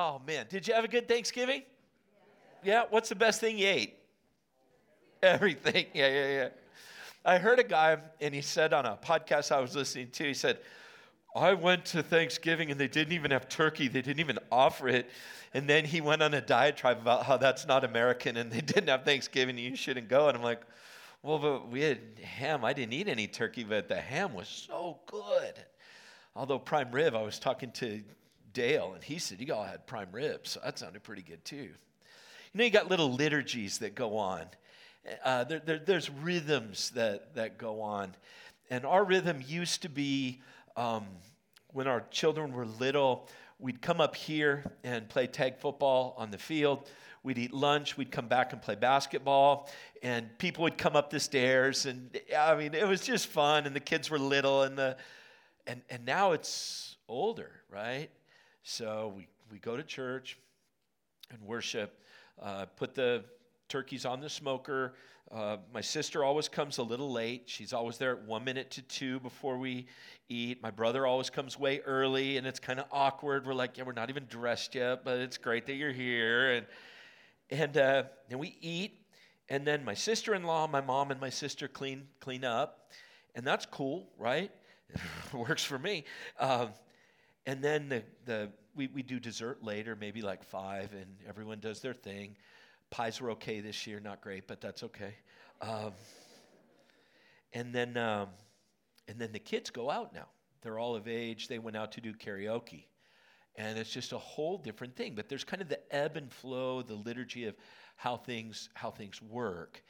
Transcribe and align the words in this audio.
Oh, 0.00 0.22
man. 0.24 0.46
Did 0.48 0.68
you 0.68 0.74
have 0.74 0.84
a 0.84 0.88
good 0.88 1.08
Thanksgiving? 1.08 1.62
Yeah. 2.62 2.84
What's 2.88 3.08
the 3.08 3.16
best 3.16 3.40
thing 3.40 3.58
you 3.58 3.66
ate? 3.66 3.96
Everything. 5.24 5.86
Yeah, 5.92 6.06
yeah, 6.06 6.28
yeah. 6.28 6.48
I 7.24 7.38
heard 7.38 7.58
a 7.58 7.64
guy, 7.64 7.96
and 8.20 8.32
he 8.32 8.40
said 8.40 8.72
on 8.72 8.86
a 8.86 8.96
podcast 8.96 9.50
I 9.50 9.58
was 9.58 9.74
listening 9.74 10.10
to, 10.12 10.24
he 10.24 10.34
said, 10.34 10.58
I 11.34 11.52
went 11.52 11.84
to 11.86 12.04
Thanksgiving 12.04 12.70
and 12.70 12.78
they 12.78 12.86
didn't 12.86 13.12
even 13.12 13.32
have 13.32 13.48
turkey. 13.48 13.88
They 13.88 14.00
didn't 14.00 14.20
even 14.20 14.38
offer 14.52 14.86
it. 14.86 15.10
And 15.52 15.68
then 15.68 15.84
he 15.84 16.00
went 16.00 16.22
on 16.22 16.32
a 16.32 16.40
diatribe 16.40 16.98
about 16.98 17.24
how 17.24 17.36
that's 17.36 17.66
not 17.66 17.82
American 17.82 18.36
and 18.36 18.52
they 18.52 18.60
didn't 18.74 18.88
have 18.88 19.04
Thanksgiving 19.04 19.58
you 19.58 19.74
shouldn't 19.74 20.08
go. 20.08 20.28
And 20.28 20.38
I'm 20.38 20.44
like, 20.44 20.62
well, 21.24 21.40
but 21.40 21.68
we 21.68 21.80
had 21.80 21.98
ham. 22.22 22.64
I 22.64 22.72
didn't 22.72 22.92
eat 22.92 23.08
any 23.08 23.26
turkey, 23.26 23.64
but 23.64 23.88
the 23.88 24.00
ham 24.00 24.32
was 24.32 24.46
so 24.46 25.00
good. 25.06 25.54
Although 26.36 26.60
prime 26.60 26.92
rib, 26.92 27.16
I 27.16 27.22
was 27.22 27.40
talking 27.40 27.72
to 27.72 28.00
Dale 28.58 28.90
and 28.92 29.04
he 29.04 29.18
said, 29.18 29.40
You 29.40 29.54
all 29.54 29.62
had 29.62 29.86
prime 29.86 30.08
ribs. 30.10 30.50
So 30.50 30.60
that 30.64 30.80
sounded 30.80 31.04
pretty 31.04 31.22
good 31.22 31.44
too. 31.44 31.56
You 31.56 31.70
know, 32.54 32.64
you 32.64 32.70
got 32.70 32.90
little 32.90 33.12
liturgies 33.12 33.78
that 33.78 33.94
go 33.94 34.16
on. 34.16 34.46
Uh, 35.24 35.44
there, 35.44 35.60
there, 35.60 35.78
there's 35.78 36.10
rhythms 36.10 36.90
that, 36.90 37.36
that 37.36 37.56
go 37.56 37.80
on. 37.80 38.16
And 38.68 38.84
our 38.84 39.04
rhythm 39.04 39.40
used 39.46 39.82
to 39.82 39.88
be 39.88 40.40
um, 40.76 41.06
when 41.72 41.86
our 41.86 42.02
children 42.10 42.52
were 42.52 42.66
little, 42.66 43.28
we'd 43.60 43.80
come 43.80 44.00
up 44.00 44.16
here 44.16 44.64
and 44.82 45.08
play 45.08 45.28
tag 45.28 45.58
football 45.58 46.16
on 46.18 46.32
the 46.32 46.38
field. 46.38 46.90
We'd 47.22 47.38
eat 47.38 47.52
lunch, 47.52 47.96
we'd 47.96 48.10
come 48.10 48.26
back 48.26 48.52
and 48.52 48.60
play 48.60 48.74
basketball, 48.74 49.70
and 50.02 50.36
people 50.38 50.64
would 50.64 50.78
come 50.78 50.96
up 50.96 51.10
the 51.10 51.20
stairs. 51.20 51.86
And 51.86 52.10
I 52.36 52.56
mean, 52.56 52.74
it 52.74 52.88
was 52.88 53.02
just 53.02 53.28
fun, 53.28 53.66
and 53.66 53.76
the 53.76 53.80
kids 53.80 54.10
were 54.10 54.18
little, 54.18 54.64
and, 54.64 54.76
the, 54.76 54.96
and, 55.66 55.80
and 55.90 56.04
now 56.04 56.32
it's 56.32 56.96
older, 57.08 57.50
right? 57.70 58.08
So 58.70 59.14
we, 59.16 59.26
we 59.50 59.58
go 59.60 59.78
to 59.78 59.82
church 59.82 60.38
and 61.30 61.40
worship, 61.40 62.02
uh, 62.40 62.66
put 62.76 62.94
the 62.94 63.24
turkeys 63.66 64.04
on 64.04 64.20
the 64.20 64.28
smoker. 64.28 64.92
Uh, 65.32 65.56
my 65.72 65.80
sister 65.80 66.22
always 66.22 66.50
comes 66.50 66.76
a 66.76 66.82
little 66.82 67.10
late. 67.10 67.44
She's 67.46 67.72
always 67.72 67.96
there 67.96 68.10
at 68.10 68.24
one 68.24 68.44
minute 68.44 68.70
to 68.72 68.82
two 68.82 69.20
before 69.20 69.56
we 69.56 69.86
eat. 70.28 70.62
My 70.62 70.70
brother 70.70 71.06
always 71.06 71.30
comes 71.30 71.58
way 71.58 71.80
early, 71.86 72.36
and 72.36 72.46
it's 72.46 72.60
kind 72.60 72.78
of 72.78 72.84
awkward. 72.92 73.46
We're 73.46 73.54
like, 73.54 73.78
yeah, 73.78 73.84
we're 73.84 73.92
not 73.92 74.10
even 74.10 74.26
dressed 74.28 74.74
yet, 74.74 75.02
but 75.02 75.18
it's 75.18 75.38
great 75.38 75.64
that 75.64 75.74
you're 75.74 75.90
here. 75.90 76.52
And 76.52 76.66
and 77.48 77.74
uh, 77.78 78.02
then 78.28 78.38
we 78.38 78.58
eat, 78.60 79.00
and 79.48 79.66
then 79.66 79.82
my 79.82 79.94
sister-in-law, 79.94 80.66
my 80.66 80.82
mom, 80.82 81.10
and 81.10 81.18
my 81.18 81.30
sister 81.30 81.68
clean 81.68 82.06
clean 82.20 82.44
up, 82.44 82.90
and 83.34 83.46
that's 83.46 83.64
cool, 83.64 84.10
right? 84.18 84.50
Works 85.32 85.64
for 85.64 85.78
me. 85.78 86.04
Um, 86.38 86.68
and 87.48 87.64
then 87.64 87.88
the, 87.88 88.02
the 88.26 88.50
we, 88.78 88.86
we 88.86 89.02
do 89.02 89.18
dessert 89.18 89.62
later, 89.62 89.96
maybe 89.96 90.22
like 90.22 90.44
five, 90.44 90.92
and 90.92 91.16
everyone 91.28 91.58
does 91.58 91.80
their 91.80 91.92
thing. 91.92 92.36
Pies 92.90 93.20
were 93.20 93.32
okay 93.32 93.60
this 93.60 93.86
year, 93.86 93.98
not 93.98 94.20
great, 94.22 94.46
but 94.46 94.60
that's 94.60 94.84
okay. 94.84 95.14
Um, 95.60 95.92
and 97.52 97.74
then, 97.74 97.96
um, 97.96 98.28
and 99.08 99.18
then 99.18 99.32
the 99.32 99.40
kids 99.40 99.68
go 99.68 99.90
out 99.90 100.14
now. 100.14 100.28
They're 100.62 100.78
all 100.78 100.94
of 100.94 101.08
age. 101.08 101.48
They 101.48 101.58
went 101.58 101.76
out 101.76 101.92
to 101.92 102.00
do 102.00 102.14
karaoke, 102.14 102.84
and 103.56 103.76
it's 103.78 103.90
just 103.90 104.12
a 104.12 104.18
whole 104.18 104.58
different 104.58 104.94
thing. 104.94 105.14
But 105.16 105.28
there's 105.28 105.44
kind 105.44 105.60
of 105.60 105.68
the 105.68 105.80
ebb 105.94 106.16
and 106.16 106.32
flow, 106.32 106.82
the 106.82 106.94
liturgy 106.94 107.46
of 107.46 107.56
how 107.96 108.16
things 108.16 108.68
how 108.74 108.90
things 108.90 109.20
work. 109.20 109.82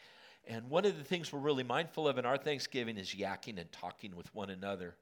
And 0.46 0.70
one 0.70 0.86
of 0.86 0.96
the 0.96 1.04
things 1.04 1.30
we're 1.30 1.40
really 1.40 1.62
mindful 1.62 2.08
of 2.08 2.16
in 2.16 2.24
our 2.24 2.38
Thanksgiving 2.38 2.96
is 2.96 3.14
yakking 3.14 3.60
and 3.60 3.70
talking 3.70 4.16
with 4.16 4.34
one 4.34 4.48
another, 4.48 4.96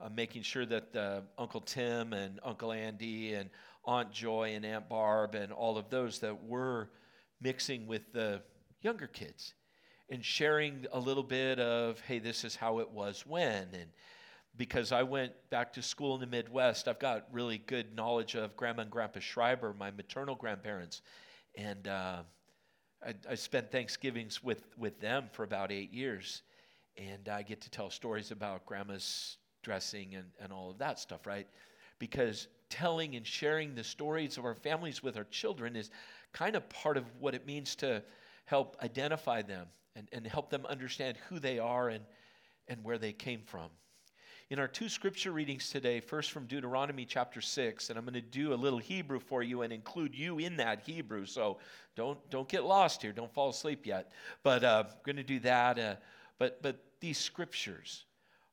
uh, 0.00 0.08
making 0.14 0.42
sure 0.42 0.66
that 0.66 0.96
uh, 0.96 1.20
Uncle 1.38 1.60
Tim 1.60 2.12
and 2.12 2.40
Uncle 2.42 2.72
Andy 2.72 3.34
and 3.34 3.50
Aunt 3.84 4.12
Joy 4.12 4.52
and 4.54 4.64
Aunt 4.64 4.88
Barb 4.88 5.34
and 5.34 5.52
all 5.52 5.76
of 5.76 5.90
those 5.90 6.18
that 6.20 6.44
we're 6.44 6.88
mixing 7.40 7.86
with 7.86 8.12
the 8.12 8.42
younger 8.82 9.06
kids 9.06 9.54
and 10.10 10.24
sharing 10.24 10.86
a 10.92 10.98
little 10.98 11.22
bit 11.22 11.58
of, 11.60 12.00
hey, 12.00 12.18
this 12.18 12.44
is 12.44 12.56
how 12.56 12.80
it 12.80 12.90
was 12.90 13.24
when. 13.26 13.68
And 13.72 13.90
because 14.56 14.92
I 14.92 15.02
went 15.02 15.32
back 15.50 15.72
to 15.74 15.82
school 15.82 16.14
in 16.14 16.20
the 16.20 16.26
Midwest, 16.26 16.88
I've 16.88 16.98
got 16.98 17.26
really 17.32 17.58
good 17.58 17.94
knowledge 17.94 18.34
of 18.34 18.56
Grandma 18.56 18.82
and 18.82 18.90
Grandpa 18.90 19.20
Schreiber, 19.20 19.74
my 19.78 19.90
maternal 19.90 20.34
grandparents. 20.34 21.02
And 21.56 21.86
uh, 21.86 22.22
I, 23.06 23.14
I 23.28 23.34
spent 23.36 23.70
Thanksgivings 23.70 24.42
with, 24.42 24.64
with 24.76 25.00
them 25.00 25.26
for 25.32 25.44
about 25.44 25.70
eight 25.70 25.92
years. 25.92 26.42
And 26.96 27.28
I 27.28 27.42
get 27.42 27.60
to 27.62 27.70
tell 27.70 27.88
stories 27.88 28.30
about 28.32 28.66
Grandma's 28.66 29.38
dressing 29.62 30.14
and, 30.14 30.26
and 30.40 30.52
all 30.52 30.70
of 30.70 30.78
that 30.78 30.98
stuff, 30.98 31.26
right? 31.26 31.46
Because 31.98 32.48
telling 32.68 33.16
and 33.16 33.26
sharing 33.26 33.74
the 33.74 33.84
stories 33.84 34.38
of 34.38 34.44
our 34.44 34.54
families 34.54 35.02
with 35.02 35.16
our 35.16 35.24
children 35.24 35.76
is 35.76 35.90
kind 36.32 36.56
of 36.56 36.68
part 36.68 36.96
of 36.96 37.04
what 37.18 37.34
it 37.34 37.46
means 37.46 37.74
to 37.76 38.02
help 38.44 38.76
identify 38.82 39.42
them 39.42 39.66
and, 39.96 40.08
and 40.12 40.26
help 40.26 40.50
them 40.50 40.64
understand 40.66 41.16
who 41.28 41.38
they 41.38 41.58
are 41.58 41.88
and, 41.88 42.04
and 42.68 42.82
where 42.84 42.98
they 42.98 43.12
came 43.12 43.42
from. 43.46 43.70
In 44.50 44.58
our 44.58 44.66
two 44.66 44.88
scripture 44.88 45.30
readings 45.30 45.70
today, 45.70 46.00
first 46.00 46.32
from 46.32 46.46
Deuteronomy 46.46 47.04
chapter 47.04 47.40
6, 47.40 47.88
and 47.88 47.96
I'm 47.96 48.04
going 48.04 48.14
to 48.14 48.20
do 48.20 48.52
a 48.52 48.56
little 48.56 48.80
Hebrew 48.80 49.20
for 49.20 49.44
you 49.44 49.62
and 49.62 49.72
include 49.72 50.12
you 50.12 50.40
in 50.40 50.56
that 50.56 50.80
Hebrew. 50.80 51.24
So 51.24 51.58
don't, 51.94 52.18
don't 52.30 52.48
get 52.48 52.64
lost 52.64 53.02
here. 53.02 53.12
Don't 53.12 53.32
fall 53.32 53.50
asleep 53.50 53.86
yet. 53.86 54.10
But 54.42 54.64
uh, 54.64 54.84
I'm 54.88 54.94
going 55.04 55.16
to 55.16 55.22
do 55.22 55.38
that. 55.40 55.78
Uh, 55.78 55.94
but, 56.38 56.60
but 56.62 56.82
these 57.00 57.16
scriptures 57.16 58.06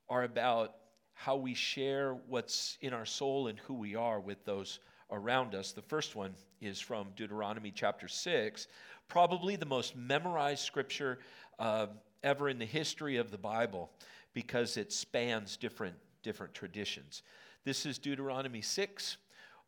are 0.08 0.24
about 0.24 0.76
how 1.18 1.36
we 1.36 1.56
share 1.56 2.14
what's 2.28 2.78
in 2.82 2.94
our 2.94 3.06
soul 3.06 3.48
and 3.48 3.58
who 3.60 3.74
we 3.74 3.96
are 3.96 4.20
with 4.20 4.46
those 4.46 4.80
around 5.10 5.56
us. 5.56 5.72
The 5.72 5.82
first 5.82 6.16
one 6.16 6.36
is 6.62 6.80
from 6.80 7.08
Deuteronomy 7.16 7.72
chapter 7.72 8.08
6, 8.08 8.68
probably 9.08 9.56
the 9.56 9.66
most 9.66 9.96
memorized 9.96 10.64
scripture 10.64 11.18
uh, 11.58 11.88
ever 12.24 12.50
in 12.50 12.60
the 12.60 12.66
history 12.66 13.18
of 13.18 13.32
the 13.32 13.38
Bible 13.38 13.90
because 14.34 14.78
it 14.78 14.94
spans 14.94 15.58
different, 15.58 15.96
different 16.22 16.54
traditions. 16.54 17.24
This 17.66 17.88
is 17.88 17.98
Deuteronomy 17.98 18.62
6, 18.62 19.18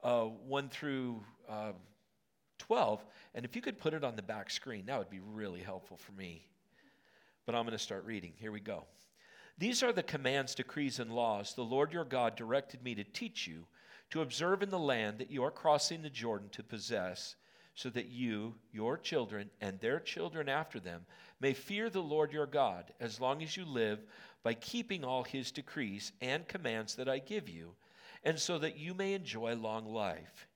uh, 0.04 0.26
1 0.26 0.70
through 0.70 1.24
uh, 1.50 1.72
12. 2.60 3.04
And 3.34 3.44
if 3.44 3.56
you 3.56 3.64
could 3.64 3.80
put 3.80 3.96
it 3.96 4.04
on 4.04 4.16
the 4.16 4.22
back 4.22 4.52
screen, 4.52 4.86
that 4.86 5.00
would 5.00 5.10
be 5.10 5.22
really 5.34 5.62
helpful 5.62 5.98
for 5.98 6.12
me. 6.12 6.46
But 7.48 7.56
I'm 7.56 7.64
going 7.64 7.72
to 7.72 7.84
start 7.84 8.06
reading. 8.06 8.34
Here 8.38 8.52
we 8.52 8.60
go. 8.60 8.86
These 9.60 9.84
are 9.84 9.92
the 9.92 10.04
commands, 10.04 10.56
decrees, 10.56 11.00
and 11.00 11.12
laws 11.12 11.54
the 11.54 11.66
Lord 11.66 11.92
your 11.92 12.06
God 12.06 12.38
directed 12.38 12.82
me 12.82 12.96
to 12.96 13.04
teach 13.04 13.46
you 13.46 13.66
to 14.10 14.22
observe 14.22 14.64
in 14.64 14.70
the 14.70 14.80
land 14.80 15.20
that 15.20 15.30
you 15.30 15.44
are 15.44 15.52
crossing 15.52 16.02
the 16.02 16.10
Jordan 16.10 16.48
to 16.54 16.64
possess, 16.64 17.36
so 17.76 17.90
that 17.90 18.08
you, 18.08 18.56
your 18.72 18.98
children, 18.98 19.50
and 19.60 19.78
their 19.80 20.00
children 20.00 20.48
after 20.48 20.80
them 20.80 21.06
may 21.42 21.54
fear 21.54 21.90
the 21.90 22.02
Lord 22.02 22.32
your 22.32 22.46
God 22.46 22.94
as 23.02 23.20
long 23.20 23.44
as 23.44 23.58
you 23.58 23.66
live 23.66 24.00
by 24.44 24.54
keeping 24.54 25.04
all 25.04 25.24
his 25.24 25.52
decrees 25.52 26.14
and 26.22 26.48
commands 26.48 26.96
that 26.96 27.10
I 27.10 27.20
give 27.20 27.50
you, 27.50 27.76
and 28.24 28.40
so 28.40 28.60
that 28.60 28.78
you 28.78 28.94
may 28.94 29.14
enjoy 29.14 29.56
long 29.56 29.86
life. 29.86 30.48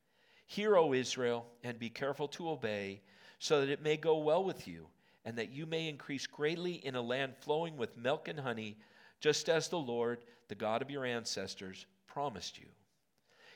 Hear, 0.47 0.77
O 0.77 0.93
Israel, 0.93 1.45
and 1.61 1.77
be 1.77 1.89
careful 1.89 2.29
to 2.29 2.49
obey, 2.49 3.01
so 3.37 3.59
that 3.59 3.69
it 3.69 3.83
may 3.83 3.97
go 3.97 4.17
well 4.19 4.45
with 4.45 4.65
you, 4.65 4.87
and 5.25 5.37
that 5.37 5.51
you 5.51 5.65
may 5.65 5.89
increase 5.89 6.25
greatly 6.25 6.75
in 6.85 6.95
a 6.95 7.01
land 7.01 7.33
flowing 7.41 7.75
with 7.75 7.97
milk 7.97 8.29
and 8.29 8.39
honey, 8.39 8.77
just 9.23 9.47
as 9.47 9.69
the 9.69 9.79
Lord, 9.79 10.25
the 10.50 10.56
God 10.56 10.81
of 10.81 10.91
your 10.91 11.06
ancestors, 11.06 11.85
promised 12.07 12.59
you. 12.59 12.66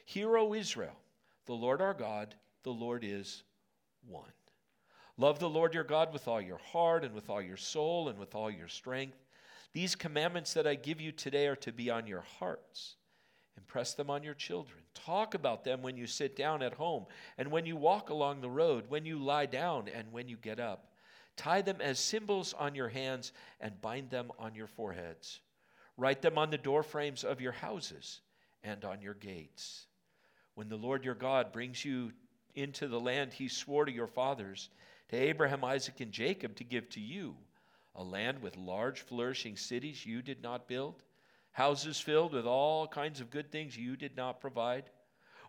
Hear, 0.05 0.38
O 0.38 0.53
Israel, 0.53 0.95
the 1.45 1.55
Lord 1.55 1.81
our 1.81 1.94
God, 1.94 2.35
the 2.63 2.72
Lord 2.72 3.03
is 3.03 3.44
one. 4.07 4.31
Love 5.17 5.39
the 5.39 5.50
Lord 5.50 5.73
your 5.73 5.83
God 5.83 6.13
with 6.13 6.25
all 6.25 6.39
your 6.39 6.59
heart 6.72 7.03
and 7.03 7.13
with 7.13 7.29
all 7.29 7.41
your 7.41 7.57
soul 7.57 8.07
and 8.07 8.17
with 8.17 8.33
all 8.33 8.50
your 8.50 8.69
strength. 8.69 9.17
These 9.73 9.94
commandments 9.94 10.53
that 10.53 10.66
I 10.66 10.75
give 10.75 11.01
you 11.01 11.11
today 11.11 11.47
are 11.47 11.57
to 11.57 11.73
be 11.73 11.89
on 11.89 12.07
your 12.07 12.23
hearts. 12.39 12.95
Impress 13.57 13.94
them 13.94 14.09
on 14.09 14.23
your 14.23 14.35
children. 14.35 14.79
Talk 14.94 15.33
about 15.33 15.66
them 15.66 15.81
when 15.81 15.97
you 15.97 16.07
sit 16.07 16.38
down 16.38 16.63
at 16.63 16.75
home 16.75 17.07
and 17.38 17.51
when 17.51 17.66
you 17.66 17.75
walk 17.75 18.09
along 18.09 18.39
the 18.39 18.50
road, 18.50 18.86
when 18.88 19.06
you 19.06 19.19
lie 19.19 19.47
down 19.47 19.89
and 19.94 20.13
when 20.13 20.30
you 20.30 20.38
get 20.38 20.62
up. 20.62 20.94
Tie 21.36 21.62
them 21.62 21.81
as 21.81 22.00
symbols 22.00 22.53
on 22.53 22.74
your 22.74 22.88
hands 22.88 23.33
and 23.59 23.81
bind 23.81 24.09
them 24.09 24.31
on 24.39 24.56
your 24.56 24.68
foreheads. 24.68 25.41
Write 25.97 26.21
them 26.21 26.38
on 26.38 26.51
the 26.51 26.57
doorframes 26.57 27.23
of 27.23 27.41
your 27.41 27.51
houses 27.51 28.21
and 28.63 28.85
on 28.85 29.01
your 29.01 29.15
gates 29.15 29.88
when 30.57 30.69
the 30.69 30.75
Lord 30.75 31.05
your 31.05 31.13
God 31.13 31.51
brings 31.51 31.85
you 31.85 32.11
into 32.55 32.88
the 32.88 32.99
land 32.99 33.31
he 33.31 33.47
swore 33.47 33.85
to 33.85 33.91
your 33.91 34.07
fathers, 34.07 34.71
to 35.09 35.15
Abraham, 35.15 35.63
Isaac, 35.63 35.99
and 35.99 36.11
Jacob 36.11 36.55
to 36.55 36.63
give 36.63 36.89
to 36.89 36.99
you, 36.99 37.35
a 37.94 38.03
land 38.03 38.41
with 38.41 38.57
large, 38.57 39.01
flourishing 39.01 39.55
cities 39.55 40.03
you 40.03 40.23
did 40.23 40.41
not 40.41 40.67
build, 40.67 41.03
houses 41.51 42.00
filled 42.00 42.33
with 42.33 42.47
all 42.47 42.88
kinds 42.88 43.21
of 43.21 43.29
good 43.29 43.51
things 43.51 43.77
you 43.77 43.95
did 43.95 44.17
not 44.17 44.41
provide, 44.41 44.89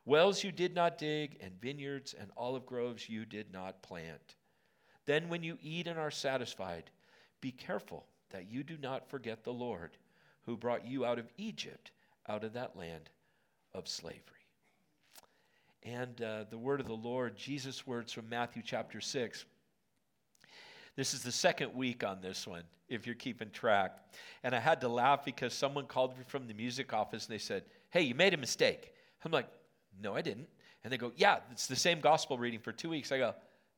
wells 0.05 0.45
you 0.45 0.53
did 0.53 0.75
not 0.75 0.99
dig, 0.99 1.39
and 1.41 1.59
vineyards 1.59 2.13
and 2.13 2.31
olive 2.37 2.67
groves 2.67 3.09
you 3.09 3.25
did 3.25 3.51
not 3.51 3.81
plant. 3.81 4.37
Then, 5.07 5.31
when 5.31 5.43
you 5.43 5.57
eat 5.63 5.87
and 5.87 5.99
are 5.99 6.11
satisfied, 6.11 6.91
be 7.41 7.51
careful 7.51 8.05
that 8.29 8.51
you 8.51 8.63
do 8.63 8.77
not 8.77 9.09
forget 9.09 9.43
the 9.43 9.55
Lord, 9.55 9.97
who 10.49 10.57
brought 10.57 10.87
you 10.87 11.05
out 11.05 11.19
of 11.19 11.31
Egypt, 11.37 11.91
out 12.27 12.43
of 12.43 12.55
that 12.55 12.75
land 12.75 13.11
of 13.75 13.87
slavery. 13.87 14.23
and 15.83 16.23
uh, 16.23 16.45
the 16.49 16.57
word 16.57 16.81
of 16.81 16.87
the 16.87 16.95
Lord, 16.95 17.37
Jesus' 17.37 17.87
words 17.87 18.15
from 18.15 18.31
Matthew 18.31 18.63
chapter 18.65 18.99
6. 18.99 19.45
This 20.97 21.13
is 21.13 21.23
the 21.23 21.31
second 21.31 21.75
week 21.75 22.03
on 22.03 22.23
this 22.23 22.47
one, 22.47 22.63
if 22.89 23.05
you're 23.05 23.15
keeping 23.15 23.51
track. 23.51 23.99
And 24.43 24.55
I 24.55 24.59
had 24.59 24.81
to 24.81 24.89
laugh 24.89 25.23
because 25.23 25.53
someone 25.53 25.85
called 25.85 26.17
me 26.17 26.25
from 26.27 26.47
the 26.47 26.55
music 26.55 26.95
office 26.95 27.27
and 27.27 27.35
they 27.35 27.39
said, 27.39 27.65
Hey, 27.91 28.01
you 28.01 28.15
made 28.15 28.33
a 28.33 28.39
mistake. 28.39 28.95
I'm 29.27 29.31
like, 29.31 29.49
No, 30.03 30.17
I 30.17 30.23
didn't. 30.23 30.49
And 30.83 30.91
they 30.91 30.97
go, 30.97 31.13
Yeah, 31.15 31.41
it's 31.53 31.67
the 31.67 31.77
same 31.77 32.01
gospel 32.01 32.39
reading 32.39 32.61
for 32.61 32.73
two 32.73 32.89
weeks. 32.89 33.13
I 33.13 33.19
go, 33.19 33.35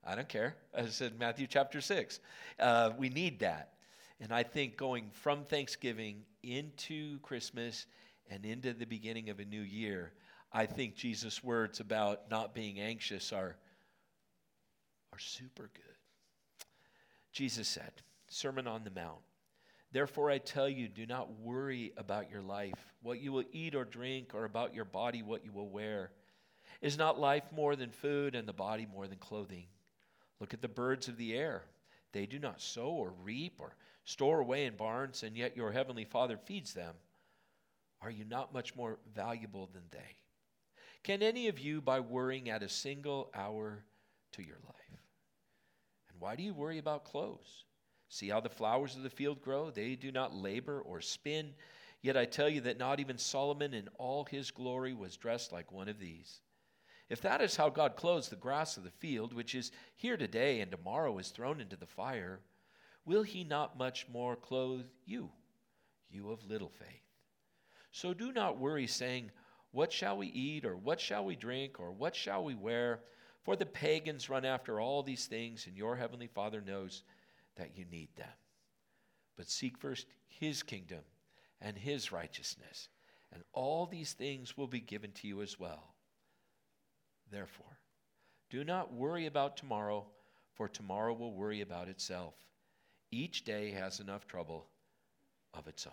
I 0.06 0.14
don't 0.14 0.28
care. 0.28 0.54
I 0.72 0.86
said, 0.86 1.18
Matthew 1.18 1.48
chapter 1.48 1.80
6. 1.80 2.20
Uh, 2.60 2.92
we 2.96 3.08
need 3.08 3.40
that. 3.40 3.72
And 4.20 4.32
I 4.32 4.44
think 4.44 4.76
going 4.76 5.10
from 5.12 5.44
Thanksgiving 5.44 6.22
into 6.42 7.18
Christmas 7.20 7.86
and 8.30 8.44
into 8.44 8.72
the 8.72 8.86
beginning 8.86 9.30
of 9.30 9.40
a 9.40 9.44
new 9.44 9.60
year, 9.60 10.12
I 10.52 10.66
think 10.66 10.96
Jesus' 10.96 11.42
words 11.44 11.80
about 11.80 12.30
not 12.30 12.54
being 12.54 12.80
anxious 12.80 13.32
are, 13.32 13.56
are 15.12 15.18
super 15.18 15.70
good. 15.74 16.64
Jesus 17.32 17.68
said, 17.68 17.92
Sermon 18.28 18.66
on 18.66 18.84
the 18.84 18.90
Mount. 18.90 19.20
Therefore, 19.92 20.30
I 20.30 20.38
tell 20.38 20.68
you, 20.68 20.88
do 20.88 21.06
not 21.06 21.40
worry 21.40 21.92
about 21.96 22.30
your 22.30 22.42
life, 22.42 22.94
what 23.02 23.20
you 23.20 23.32
will 23.32 23.44
eat 23.52 23.74
or 23.74 23.84
drink, 23.84 24.34
or 24.34 24.44
about 24.44 24.74
your 24.74 24.84
body, 24.84 25.22
what 25.22 25.44
you 25.44 25.52
will 25.52 25.68
wear. 25.68 26.12
Is 26.80 26.96
not 26.96 27.18
life 27.18 27.44
more 27.52 27.74
than 27.74 27.90
food, 27.90 28.34
and 28.34 28.46
the 28.46 28.52
body 28.52 28.86
more 28.92 29.08
than 29.08 29.18
clothing? 29.18 29.66
Look 30.38 30.54
at 30.54 30.62
the 30.62 30.68
birds 30.68 31.08
of 31.08 31.16
the 31.16 31.34
air. 31.36 31.64
They 32.12 32.26
do 32.26 32.38
not 32.38 32.60
sow 32.60 32.88
or 32.88 33.12
reap 33.22 33.54
or 33.58 33.74
store 34.10 34.40
away 34.40 34.66
in 34.66 34.76
barns, 34.76 35.22
and 35.22 35.36
yet 35.36 35.56
your 35.56 35.72
heavenly 35.72 36.04
Father 36.04 36.36
feeds 36.36 36.74
them. 36.74 36.94
Are 38.02 38.10
you 38.10 38.24
not 38.24 38.52
much 38.52 38.74
more 38.74 38.98
valuable 39.14 39.68
than 39.72 39.84
they? 39.90 40.16
Can 41.02 41.22
any 41.22 41.48
of 41.48 41.58
you, 41.58 41.80
by 41.80 42.00
worrying, 42.00 42.50
add 42.50 42.62
a 42.62 42.68
single 42.68 43.30
hour 43.34 43.84
to 44.32 44.42
your 44.42 44.58
life? 44.64 45.00
And 46.10 46.20
why 46.20 46.36
do 46.36 46.42
you 46.42 46.52
worry 46.52 46.78
about 46.78 47.04
clothes? 47.04 47.64
See 48.08 48.28
how 48.28 48.40
the 48.40 48.48
flowers 48.48 48.96
of 48.96 49.02
the 49.02 49.10
field 49.10 49.40
grow? 49.40 49.70
They 49.70 49.94
do 49.94 50.10
not 50.10 50.34
labor 50.34 50.80
or 50.80 51.00
spin. 51.00 51.54
Yet 52.02 52.16
I 52.16 52.24
tell 52.24 52.48
you 52.48 52.62
that 52.62 52.78
not 52.78 53.00
even 53.00 53.18
Solomon 53.18 53.74
in 53.74 53.88
all 53.98 54.24
his 54.24 54.50
glory 54.50 54.94
was 54.94 55.16
dressed 55.16 55.52
like 55.52 55.70
one 55.70 55.88
of 55.88 55.98
these. 55.98 56.40
If 57.08 57.20
that 57.22 57.40
is 57.40 57.56
how 57.56 57.68
God 57.68 57.96
clothes 57.96 58.28
the 58.28 58.36
grass 58.36 58.76
of 58.76 58.84
the 58.84 58.90
field, 58.90 59.32
which 59.32 59.54
is 59.54 59.72
here 59.96 60.16
today 60.16 60.60
and 60.60 60.70
tomorrow 60.70 61.16
is 61.18 61.28
thrown 61.28 61.60
into 61.60 61.76
the 61.76 61.86
fire, 61.86 62.40
will 63.04 63.22
he 63.22 63.44
not 63.44 63.78
much 63.78 64.06
more 64.08 64.36
clothe 64.36 64.86
you, 65.04 65.30
you 66.10 66.30
of 66.30 66.44
little 66.46 66.70
faith? 66.70 67.02
So 67.92 68.14
do 68.14 68.32
not 68.32 68.58
worry, 68.58 68.86
saying, 68.86 69.30
What 69.72 69.92
shall 69.92 70.16
we 70.16 70.28
eat, 70.28 70.64
or 70.64 70.76
what 70.76 71.00
shall 71.00 71.24
we 71.24 71.36
drink, 71.36 71.80
or 71.80 71.90
what 71.92 72.14
shall 72.14 72.44
we 72.44 72.54
wear? 72.54 73.00
For 73.42 73.56
the 73.56 73.66
pagans 73.66 74.28
run 74.28 74.44
after 74.44 74.80
all 74.80 75.02
these 75.02 75.26
things, 75.26 75.66
and 75.66 75.76
your 75.76 75.96
heavenly 75.96 76.28
Father 76.28 76.60
knows 76.60 77.02
that 77.56 77.76
you 77.76 77.84
need 77.86 78.08
them. 78.16 78.28
But 79.36 79.48
seek 79.48 79.78
first 79.78 80.06
his 80.28 80.62
kingdom 80.62 81.00
and 81.60 81.76
his 81.76 82.12
righteousness, 82.12 82.88
and 83.32 83.42
all 83.52 83.86
these 83.86 84.12
things 84.12 84.56
will 84.56 84.66
be 84.66 84.80
given 84.80 85.12
to 85.12 85.28
you 85.28 85.42
as 85.42 85.58
well. 85.58 85.94
Therefore, 87.30 87.78
do 88.50 88.64
not 88.64 88.92
worry 88.92 89.26
about 89.26 89.56
tomorrow, 89.56 90.06
for 90.54 90.68
tomorrow 90.68 91.14
will 91.14 91.32
worry 91.32 91.60
about 91.60 91.88
itself. 91.88 92.34
Each 93.10 93.44
day 93.44 93.70
has 93.72 94.00
enough 94.00 94.26
trouble 94.26 94.66
of 95.54 95.66
its 95.66 95.86
own. 95.86 95.92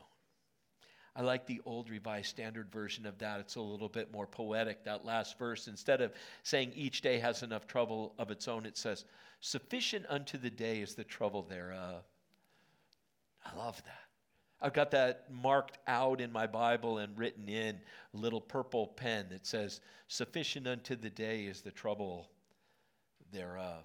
I 1.16 1.22
like 1.22 1.48
the 1.48 1.62
old 1.66 1.90
Revised 1.90 2.30
Standard 2.30 2.72
Version 2.72 3.08
of 3.08 3.18
that. 3.18 3.40
It's 3.40 3.56
a 3.56 3.62
little 3.62 3.90
bit 3.90 4.12
more 4.12 4.28
poetic, 4.28 4.84
that 4.84 5.04
last 5.04 5.40
verse. 5.40 5.68
Instead 5.68 6.00
of 6.00 6.14
saying 6.44 6.74
each 6.76 7.02
day 7.02 7.18
has 7.18 7.42
enough 7.42 7.66
trouble 7.66 8.14
of 8.20 8.30
its 8.30 8.48
own, 8.48 8.68
it 8.68 8.78
says, 8.78 9.06
Sufficient 9.42 10.06
unto 10.10 10.38
the 10.38 10.52
day 10.52 10.80
is 10.80 10.94
the 10.94 11.04
trouble 11.04 11.42
thereof. 11.42 12.04
I 13.44 13.56
love 13.56 13.82
that. 13.86 14.08
I've 14.62 14.74
got 14.74 14.92
that 14.92 15.32
marked 15.32 15.80
out 15.88 16.22
in 16.22 16.32
my 16.32 16.46
Bible 16.46 17.00
and 17.00 17.18
written 17.18 17.50
in 17.50 17.80
a 18.14 18.18
little 18.18 18.42
purple 18.42 18.88
pen 18.88 19.28
that 19.30 19.48
says, 19.48 19.82
Sufficient 20.08 20.68
unto 20.68 20.96
the 20.96 21.10
day 21.10 21.46
is 21.46 21.62
the 21.62 21.72
trouble 21.72 22.30
thereof. 23.32 23.84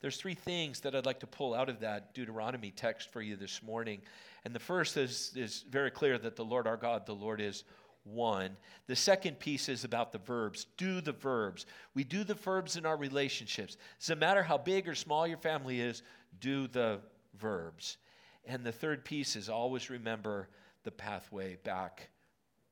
There's 0.00 0.16
three 0.16 0.34
things 0.34 0.80
that 0.80 0.94
I'd 0.94 1.06
like 1.06 1.20
to 1.20 1.26
pull 1.26 1.54
out 1.54 1.68
of 1.68 1.80
that 1.80 2.14
Deuteronomy 2.14 2.70
text 2.70 3.10
for 3.10 3.20
you 3.20 3.36
this 3.36 3.62
morning. 3.62 4.00
And 4.44 4.54
the 4.54 4.60
first 4.60 4.96
is, 4.96 5.32
is 5.34 5.64
very 5.68 5.90
clear 5.90 6.18
that 6.18 6.36
the 6.36 6.44
Lord 6.44 6.66
our 6.66 6.76
God, 6.76 7.04
the 7.04 7.14
Lord 7.14 7.40
is 7.40 7.64
one. 8.04 8.56
The 8.86 8.96
second 8.96 9.40
piece 9.40 9.68
is 9.68 9.84
about 9.84 10.12
the 10.12 10.18
verbs. 10.18 10.66
Do 10.76 11.00
the 11.00 11.12
verbs. 11.12 11.66
We 11.94 12.04
do 12.04 12.22
the 12.22 12.34
verbs 12.34 12.76
in 12.76 12.86
our 12.86 12.96
relationships. 12.96 13.76
Doesn't 14.00 14.18
matter 14.18 14.42
how 14.42 14.56
big 14.56 14.88
or 14.88 14.94
small 14.94 15.26
your 15.26 15.38
family 15.38 15.80
is, 15.80 16.02
do 16.40 16.68
the 16.68 17.00
verbs. 17.38 17.98
And 18.44 18.64
the 18.64 18.72
third 18.72 19.04
piece 19.04 19.36
is 19.36 19.48
always 19.48 19.90
remember 19.90 20.48
the 20.84 20.92
pathway 20.92 21.56
back 21.64 22.08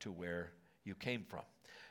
to 0.00 0.12
where 0.12 0.52
you 0.84 0.94
came 0.94 1.24
from. 1.28 1.42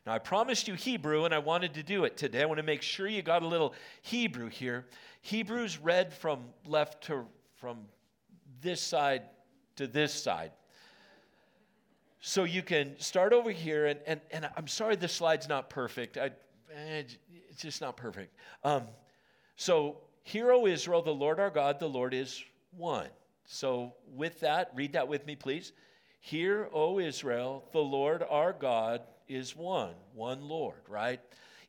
Now, 0.05 0.13
I 0.13 0.19
promised 0.19 0.67
you 0.67 0.75
Hebrew, 0.75 1.25
and 1.25 1.33
I 1.33 1.39
wanted 1.39 1.73
to 1.75 1.83
do 1.83 2.03
it 2.03 2.15
today. 2.15 2.43
I 2.43 2.45
want 2.45 2.59
to 2.59 2.63
make 2.63 2.83
sure 2.83 3.07
you 3.07 3.23
got 3.23 3.41
a 3.41 3.47
little 3.47 3.73
Hebrew 4.03 4.49
here. 4.49 4.85
Hebrew's 5.21 5.79
read 5.79 6.13
from 6.13 6.41
left 6.65 7.05
to 7.05 7.25
from 7.55 7.79
this 8.61 8.81
side 8.81 9.23
to 9.77 9.87
this 9.87 10.13
side. 10.13 10.51
So 12.19 12.43
you 12.43 12.61
can 12.61 12.99
start 12.99 13.33
over 13.33 13.51
here, 13.51 13.87
and, 13.87 13.99
and, 14.07 14.21
and 14.31 14.49
I'm 14.55 14.67
sorry 14.67 14.95
the 14.95 15.07
slide's 15.07 15.47
not 15.47 15.69
perfect. 15.69 16.17
I, 16.17 16.31
eh, 16.73 17.03
it's 17.49 17.61
just 17.61 17.81
not 17.81 17.97
perfect. 17.97 18.35
Um, 18.63 18.83
so, 19.55 19.97
Hear, 20.23 20.51
O 20.51 20.65
Israel, 20.65 21.03
the 21.03 21.13
Lord 21.13 21.39
our 21.39 21.51
God, 21.51 21.79
the 21.79 21.87
Lord 21.87 22.13
is 22.13 22.43
one. 22.75 23.09
So, 23.45 23.93
with 24.07 24.39
that, 24.39 24.71
read 24.75 24.93
that 24.93 25.07
with 25.07 25.25
me, 25.27 25.35
please. 25.35 25.71
Hear, 26.19 26.67
O 26.73 26.97
Israel, 26.99 27.63
the 27.71 27.79
Lord 27.79 28.23
our 28.27 28.53
God 28.53 29.01
is 29.27 29.55
one, 29.55 29.93
one 30.13 30.47
Lord, 30.47 30.81
right? 30.87 31.19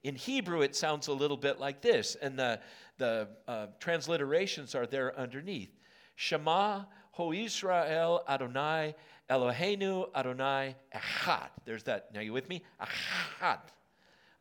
In 0.05 0.15
Hebrew, 0.15 0.63
it 0.63 0.77
sounds 0.77 1.09
a 1.09 1.13
little 1.13 1.37
bit 1.37 1.59
like 1.59 1.81
this, 1.81 2.17
and 2.21 2.39
the, 2.39 2.61
the 2.99 3.29
uh, 3.49 3.67
transliterations 3.81 4.75
are 4.75 4.87
there 4.87 5.19
underneath. 5.19 5.71
Shema 6.15 6.85
Ho 7.13 7.33
Israel 7.33 8.23
Adonai 8.29 8.95
Eloheinu 9.31 10.09
Adonai 10.15 10.77
Echad. 10.95 11.49
There's 11.65 11.83
that. 11.85 12.13
Now 12.15 12.21
you 12.21 12.33
with 12.33 12.49
me? 12.49 12.63
Echad. 12.81 13.61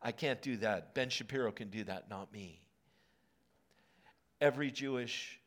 I 0.02 0.12
can't 0.12 0.40
do 0.40 0.56
that. 0.58 0.94
Ben 0.94 1.08
Shapiro 1.08 1.50
can 1.52 1.68
do 1.68 1.84
that, 1.84 2.08
not 2.08 2.32
me. 2.32 2.60
Every 4.40 4.70
Jewish 4.70 5.40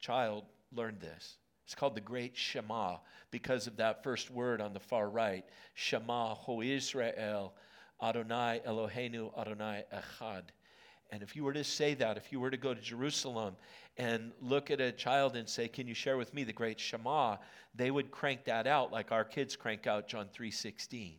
child 0.00 0.44
learned 0.72 1.00
this. 1.00 1.36
It's 1.64 1.74
called 1.74 1.94
the 1.94 2.00
Great 2.00 2.36
Shema 2.36 2.96
because 3.30 3.66
of 3.66 3.76
that 3.76 4.02
first 4.02 4.30
word 4.30 4.60
on 4.60 4.72
the 4.72 4.80
far 4.80 5.08
right. 5.08 5.44
Shema 5.74 6.34
Ho 6.34 6.60
Israel 6.60 7.54
Adonai 8.02 8.60
Eloheinu 8.66 9.36
Adonai 9.38 9.84
Echad. 9.92 10.42
And 11.10 11.22
if 11.22 11.36
you 11.36 11.44
were 11.44 11.52
to 11.52 11.64
say 11.64 11.94
that, 11.94 12.16
if 12.16 12.32
you 12.32 12.40
were 12.40 12.50
to 12.50 12.56
go 12.56 12.74
to 12.74 12.80
Jerusalem 12.80 13.56
and 13.96 14.32
look 14.40 14.70
at 14.70 14.80
a 14.80 14.90
child 14.90 15.36
and 15.36 15.48
say, 15.48 15.68
"Can 15.68 15.86
you 15.86 15.94
share 15.94 16.16
with 16.16 16.32
me 16.34 16.42
the 16.44 16.52
great 16.52 16.80
Shema?" 16.80 17.36
they 17.74 17.90
would 17.90 18.10
crank 18.10 18.44
that 18.44 18.66
out 18.66 18.92
like 18.92 19.12
our 19.12 19.24
kids 19.24 19.56
crank 19.56 19.86
out 19.86 20.08
John 20.08 20.28
3:16. 20.28 21.18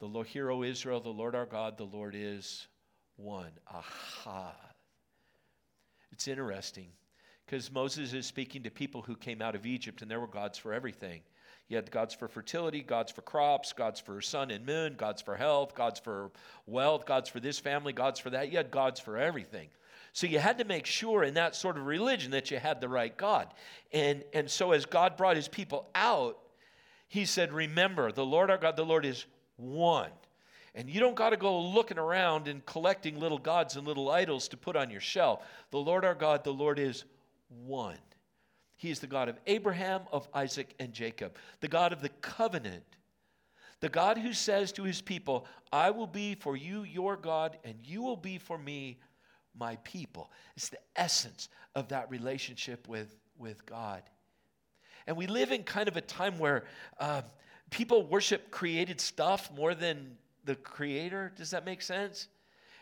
The 0.00 0.06
Lord, 0.06 0.28
hear, 0.28 0.50
Israel, 0.64 1.00
the 1.00 1.08
Lord 1.08 1.34
our 1.34 1.46
God, 1.46 1.76
the 1.76 1.84
Lord 1.84 2.14
is 2.14 2.68
one. 3.16 3.52
Aha. 3.66 4.54
It's 6.12 6.28
interesting 6.28 6.92
because 7.48 7.72
Moses 7.72 8.12
is 8.12 8.26
speaking 8.26 8.62
to 8.64 8.70
people 8.70 9.00
who 9.00 9.16
came 9.16 9.40
out 9.40 9.54
of 9.54 9.64
Egypt 9.64 10.02
and 10.02 10.10
there 10.10 10.20
were 10.20 10.26
gods 10.26 10.58
for 10.58 10.74
everything. 10.74 11.22
You 11.68 11.76
had 11.76 11.90
gods 11.90 12.14
for 12.14 12.28
fertility, 12.28 12.82
gods 12.82 13.10
for 13.10 13.22
crops, 13.22 13.72
gods 13.72 14.00
for 14.00 14.20
sun 14.20 14.50
and 14.50 14.66
moon, 14.66 14.94
gods 14.96 15.22
for 15.22 15.34
health, 15.34 15.74
gods 15.74 15.98
for 15.98 16.30
wealth, 16.66 17.06
gods 17.06 17.30
for 17.30 17.40
this 17.40 17.58
family, 17.58 17.94
gods 17.94 18.20
for 18.20 18.30
that. 18.30 18.50
You 18.50 18.58
had 18.58 18.70
gods 18.70 19.00
for 19.00 19.16
everything. 19.16 19.68
So 20.12 20.26
you 20.26 20.38
had 20.38 20.58
to 20.58 20.64
make 20.64 20.84
sure 20.84 21.24
in 21.24 21.34
that 21.34 21.54
sort 21.54 21.78
of 21.78 21.86
religion 21.86 22.32
that 22.32 22.50
you 22.50 22.58
had 22.58 22.80
the 22.80 22.88
right 22.88 23.16
God. 23.16 23.48
And, 23.92 24.24
and 24.34 24.50
so 24.50 24.72
as 24.72 24.84
God 24.84 25.16
brought 25.16 25.36
his 25.36 25.48
people 25.48 25.88
out, 25.94 26.38
he 27.08 27.24
said, 27.24 27.52
Remember, 27.52 28.12
the 28.12 28.26
Lord 28.26 28.50
our 28.50 28.58
God, 28.58 28.76
the 28.76 28.84
Lord 28.84 29.06
is 29.06 29.24
one. 29.56 30.10
And 30.74 30.88
you 30.88 31.00
don't 31.00 31.16
got 31.16 31.30
to 31.30 31.36
go 31.38 31.60
looking 31.60 31.98
around 31.98 32.46
and 32.46 32.64
collecting 32.66 33.18
little 33.18 33.38
gods 33.38 33.76
and 33.76 33.86
little 33.86 34.10
idols 34.10 34.48
to 34.48 34.56
put 34.56 34.76
on 34.76 34.90
your 34.90 35.00
shelf. 35.00 35.42
The 35.70 35.78
Lord 35.78 36.04
our 36.04 36.14
God, 36.14 36.44
the 36.44 36.52
Lord 36.52 36.78
is 36.78 37.04
one. 37.48 37.98
He 38.76 38.90
is 38.90 39.00
the 39.00 39.06
God 39.06 39.28
of 39.28 39.38
Abraham, 39.46 40.02
of 40.12 40.28
Isaac, 40.32 40.74
and 40.78 40.92
Jacob, 40.92 41.36
the 41.60 41.68
God 41.68 41.92
of 41.92 42.00
the 42.00 42.10
covenant. 42.20 42.84
The 43.80 43.88
God 43.88 44.18
who 44.18 44.32
says 44.32 44.72
to 44.72 44.82
his 44.82 45.00
people, 45.00 45.46
I 45.72 45.90
will 45.90 46.06
be 46.06 46.34
for 46.34 46.56
you 46.56 46.82
your 46.82 47.16
God, 47.16 47.58
and 47.64 47.76
you 47.84 48.02
will 48.02 48.16
be 48.16 48.38
for 48.38 48.58
me 48.58 48.98
my 49.56 49.76
people. 49.84 50.30
It's 50.56 50.68
the 50.68 50.78
essence 50.96 51.48
of 51.74 51.88
that 51.88 52.10
relationship 52.10 52.88
with, 52.88 53.14
with 53.36 53.64
God. 53.66 54.02
And 55.06 55.16
we 55.16 55.26
live 55.26 55.52
in 55.52 55.62
kind 55.62 55.88
of 55.88 55.96
a 55.96 56.00
time 56.00 56.38
where 56.38 56.64
uh, 56.98 57.22
people 57.70 58.04
worship 58.06 58.50
created 58.50 59.00
stuff 59.00 59.50
more 59.56 59.74
than 59.74 60.16
the 60.44 60.54
creator. 60.54 61.32
Does 61.36 61.50
that 61.50 61.64
make 61.64 61.82
sense? 61.82 62.28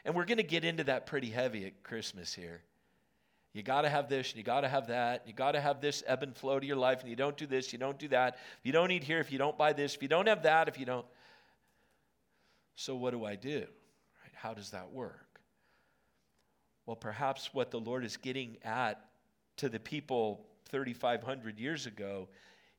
And 0.05 0.15
we're 0.15 0.25
going 0.25 0.39
to 0.39 0.45
get 0.45 0.65
into 0.65 0.85
that 0.85 1.07
pretty 1.07 1.31
heavy 1.31 1.67
at 1.67 1.83
Christmas 1.83 2.33
here. 2.35 2.63
You 3.57 3.63
got 3.63 3.83
to 3.83 3.89
have 3.89 4.11
this, 4.11 4.33
and 4.33 4.37
you 4.37 4.43
got 4.43 4.61
to 4.61 4.69
have 4.69 4.89
that. 4.89 5.23
You 5.27 5.33
got 5.33 5.53
to 5.53 5.61
have 5.63 5.81
this 5.81 6.03
ebb 6.07 6.23
and 6.23 6.37
flow 6.37 6.61
to 6.61 6.67
your 6.67 6.77
life, 6.77 7.01
and 7.01 7.09
you 7.09 7.17
don't 7.17 7.39
do 7.39 7.47
this, 7.47 7.73
you 7.73 7.79
don't 7.79 7.99
do 7.99 8.07
that. 8.09 8.35
If 8.59 8.67
you 8.67 8.73
don't 8.73 8.91
eat 8.91 9.03
here, 9.03 9.19
if 9.19 9.33
you 9.33 9.39
don't 9.39 9.57
buy 9.57 9.73
this, 9.73 9.95
if 9.95 10.03
you 10.03 10.09
don't 10.09 10.29
have 10.29 10.43
that, 10.43 10.69
if 10.69 10.79
you 10.79 10.85
don't. 10.85 11.07
So, 12.75 12.95
what 12.95 13.13
do 13.13 13.25
I 13.25 13.35
do? 13.35 13.61
Right? 13.61 14.35
How 14.35 14.53
does 14.53 14.73
that 14.73 14.93
work? 14.93 15.41
Well, 16.85 16.97
perhaps 16.97 17.55
what 17.55 17.71
the 17.71 17.81
Lord 17.81 18.05
is 18.05 18.19
getting 18.19 18.59
at 18.63 19.03
to 19.57 19.71
the 19.71 19.81
people 19.81 20.45
3,500 20.69 21.59
years 21.59 21.87
ago, 21.87 22.29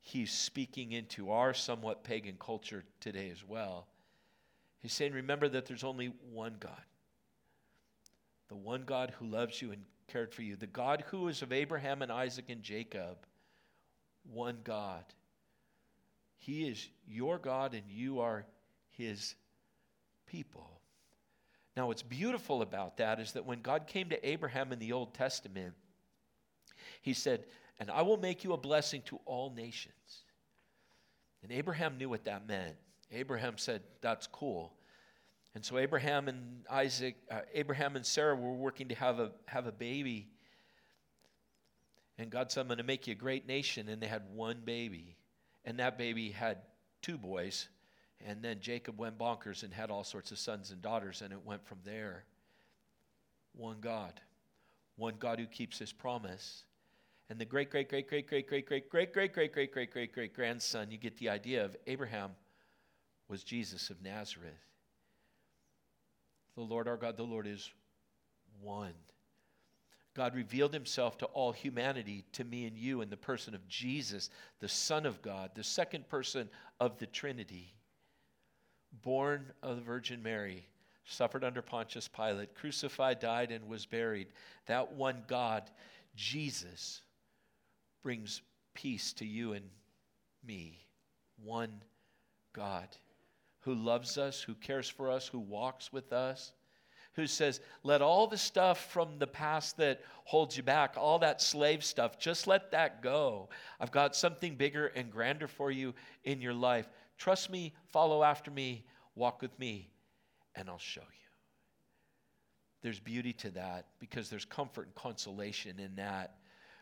He's 0.02 0.32
speaking 0.32 0.92
into 0.92 1.32
our 1.32 1.56
somewhat 1.56 2.04
pagan 2.04 2.36
culture 2.40 2.84
today 3.00 3.32
as 3.32 3.44
well. 3.44 3.88
He's 4.84 4.94
saying, 4.94 5.14
Remember 5.14 5.50
that 5.50 5.66
there's 5.66 5.84
only 5.84 6.14
one 6.32 6.56
God. 6.60 6.84
The 8.50 8.56
one 8.56 8.84
God 8.84 9.12
who 9.18 9.26
loves 9.26 9.60
you 9.60 9.72
and 9.72 9.82
cared 10.08 10.34
for 10.34 10.42
you. 10.42 10.56
The 10.56 10.68
God 10.68 11.04
who 11.08 11.28
is 11.28 11.42
of 11.42 11.52
Abraham 11.52 12.02
and 12.02 12.12
Isaac 12.12 12.46
and 12.50 12.64
Jacob. 12.64 13.18
One 14.32 14.58
God. 14.64 15.04
He 16.38 16.68
is 16.68 16.88
your 17.08 17.38
God 17.38 17.74
and 17.74 17.84
you 17.88 18.20
are 18.20 18.46
his 18.90 19.36
people. 20.26 20.80
Now, 21.76 21.88
what's 21.88 22.04
beautiful 22.04 22.62
about 22.62 22.98
that 22.98 23.20
is 23.20 23.34
that 23.34 23.46
when 23.46 23.62
God 23.62 23.86
came 23.86 24.10
to 24.10 24.28
Abraham 24.28 24.72
in 24.72 24.80
the 24.80 24.94
Old 24.94 25.14
Testament, 25.14 25.74
he 27.02 27.14
said, 27.14 27.46
And 27.80 27.92
I 27.92 28.02
will 28.02 28.18
make 28.18 28.44
you 28.44 28.54
a 28.54 28.58
blessing 28.58 29.04
to 29.06 29.20
all 29.26 29.52
nations. 29.52 30.24
And 31.44 31.52
Abraham 31.52 31.98
knew 31.98 32.10
what 32.10 32.26
that 32.26 32.48
meant. 32.48 32.76
Abraham 33.12 33.58
said, 33.58 33.84
That's 34.02 34.28
cool. 34.28 34.74
And 35.58 35.66
so 35.66 35.80
Abraham 35.80 36.28
and 36.28 36.64
Isaac, 36.70 37.16
uh, 37.32 37.40
Abraham 37.52 37.96
and 37.96 38.06
Sarah 38.06 38.36
were 38.36 38.54
working 38.54 38.90
to 38.90 38.94
have 38.94 39.20
a, 39.20 39.32
have 39.48 39.66
a 39.66 39.72
baby. 39.72 40.28
And 42.20 42.30
God 42.30 42.52
said, 42.52 42.62
I'm 42.62 42.68
going 42.68 42.78
to 42.78 42.84
make 42.84 43.08
you 43.08 43.14
a 43.14 43.16
great 43.16 43.48
nation. 43.48 43.90
And 43.90 44.00
they 44.00 44.06
had 44.06 44.22
one 44.36 44.58
baby. 44.64 45.16
And 45.66 45.80
that 45.80 45.98
baby 45.98 46.30
had 46.30 46.60
two 47.02 47.18
boys. 47.18 47.70
And 48.24 48.44
then 48.44 48.60
Jacob 48.60 49.00
went 49.00 49.18
bonkers 49.18 49.64
and 49.64 49.74
had 49.74 49.90
all 49.90 50.04
sorts 50.04 50.30
of 50.30 50.38
sons 50.38 50.70
and 50.70 50.80
daughters. 50.80 51.24
And 51.24 51.34
it 51.34 51.44
went 51.44 51.66
from 51.66 51.80
there. 51.84 52.24
One 53.56 53.78
God. 53.82 54.22
One 54.96 55.16
God 55.18 55.40
who 55.40 55.48
keeps 55.48 55.80
his 55.80 55.92
promise. 55.92 56.66
And 57.32 57.40
the 57.40 57.46
great, 57.46 57.72
great, 57.72 57.90
great, 57.90 58.08
great, 58.08 58.28
great, 58.28 58.48
great, 58.48 58.68
great, 58.68 58.90
great, 58.92 59.12
great, 59.12 59.34
great, 59.34 59.34
great, 59.34 59.74
great, 59.74 59.92
great, 59.92 60.14
great 60.14 60.34
grandson, 60.36 60.92
you 60.92 61.00
get 61.00 61.18
the 61.18 61.30
idea 61.30 61.66
of 61.66 61.76
Abraham, 61.88 62.30
was 63.28 63.44
Jesus 63.44 63.90
of 63.90 64.04
Nazareth. 64.04 64.68
The 66.58 66.64
Lord 66.64 66.88
our 66.88 66.98
God, 66.98 67.18
the 67.18 67.24
Lord 67.24 67.46
is 67.46 67.70
one. 68.60 68.96
God 70.16 70.34
revealed 70.34 70.74
himself 70.74 71.16
to 71.20 71.28
all 71.28 71.52
humanity, 71.52 72.26
to 72.32 72.44
me 72.44 72.66
and 72.66 72.76
you, 72.76 73.02
in 73.02 73.12
the 73.12 73.16
person 73.16 73.54
of 73.54 73.68
Jesus, 73.68 74.32
the 74.60 74.68
Son 74.68 75.06
of 75.06 75.22
God, 75.22 75.52
the 75.54 75.64
second 75.64 76.10
person 76.10 76.50
of 76.80 76.98
the 76.98 77.06
Trinity, 77.06 77.76
born 79.04 79.52
of 79.62 79.76
the 79.76 79.84
Virgin 79.84 80.24
Mary, 80.24 80.68
suffered 81.06 81.44
under 81.44 81.62
Pontius 81.62 82.08
Pilate, 82.08 82.56
crucified, 82.56 83.20
died, 83.20 83.52
and 83.52 83.68
was 83.68 83.86
buried. 83.86 84.30
That 84.66 84.94
one 84.94 85.26
God, 85.28 85.70
Jesus, 86.16 87.04
brings 88.02 88.42
peace 88.74 89.14
to 89.14 89.28
you 89.28 89.54
and 89.54 89.70
me. 90.44 90.88
One 91.44 91.84
God 92.52 92.88
who 93.68 93.76
loves 93.76 94.18
us, 94.18 94.42
who 94.42 94.54
cares 94.56 94.88
for 94.88 95.12
us, 95.12 95.28
who 95.28 95.40
walks 95.40 95.92
with 95.92 96.14
us, 96.14 96.54
who 97.16 97.28
says, 97.28 97.60
Let 97.84 98.02
all 98.02 98.26
the 98.26 98.38
stuff 98.38 98.92
from 98.94 99.20
the 99.20 99.28
past 99.28 99.76
that 99.76 100.00
holds 100.24 100.56
you 100.56 100.64
back, 100.64 100.94
all 100.96 101.20
that 101.20 101.42
slave 101.42 101.84
stuff, 101.84 102.18
just 102.18 102.48
let 102.48 102.72
that 102.72 103.04
go. 103.04 103.50
I've 103.78 103.92
got 103.92 104.16
something 104.16 104.56
bigger 104.56 104.88
and 104.88 105.12
grander 105.12 105.50
for 105.50 105.70
you 105.70 105.94
in 106.24 106.40
your 106.40 106.54
life. 106.54 106.88
Trust 107.18 107.50
me, 107.50 107.74
follow 107.90 108.24
after 108.24 108.50
me, 108.50 108.86
walk 109.16 109.42
with 109.42 109.60
me, 109.60 109.90
and 110.56 110.70
I'll 110.70 110.78
show 110.78 111.02
you. 111.02 111.30
There's 112.84 113.02
beauty 113.02 113.34
to 113.34 113.50
that 113.52 113.88
because 114.00 114.30
there's 114.30 114.46
comfort 114.46 114.86
and 114.86 114.96
consolation 114.96 115.78
in 115.78 115.98
that. 115.98 116.38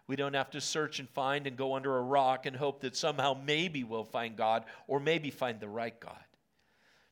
We 0.05 0.15
don't 0.15 0.35
have 0.35 0.51
to 0.51 0.61
search 0.61 0.99
and 0.99 1.09
find 1.09 1.47
and 1.47 1.57
go 1.57 1.73
under 1.73 1.97
a 1.97 2.01
rock 2.03 2.45
and 2.45 2.55
hope 2.55 2.81
that 2.81 2.95
somehow 2.95 3.35
maybe 3.43 3.83
we'll 3.83 4.03
find 4.03 4.37
God 4.37 4.65
or 4.87 4.99
maybe 4.99 5.31
find 5.31 5.59
the 5.59 5.67
right 5.67 5.99
God 5.99 6.21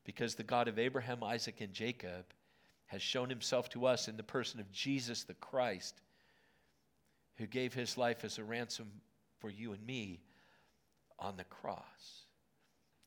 because 0.03 0.35
the 0.35 0.43
God 0.43 0.67
of 0.67 0.79
Abraham, 0.79 1.23
Isaac, 1.23 1.61
and 1.61 1.73
Jacob 1.73 2.25
has 2.87 3.01
shown 3.01 3.29
himself 3.29 3.69
to 3.69 3.85
us 3.85 4.07
in 4.07 4.17
the 4.17 4.23
person 4.23 4.59
of 4.59 4.71
Jesus 4.71 5.23
the 5.23 5.33
Christ, 5.35 6.01
who 7.37 7.47
gave 7.47 7.73
his 7.73 7.97
life 7.97 8.23
as 8.23 8.37
a 8.37 8.43
ransom 8.43 8.87
for 9.39 9.49
you 9.49 9.73
and 9.73 9.85
me 9.85 10.21
on 11.17 11.37
the 11.37 11.43
cross. 11.45 12.25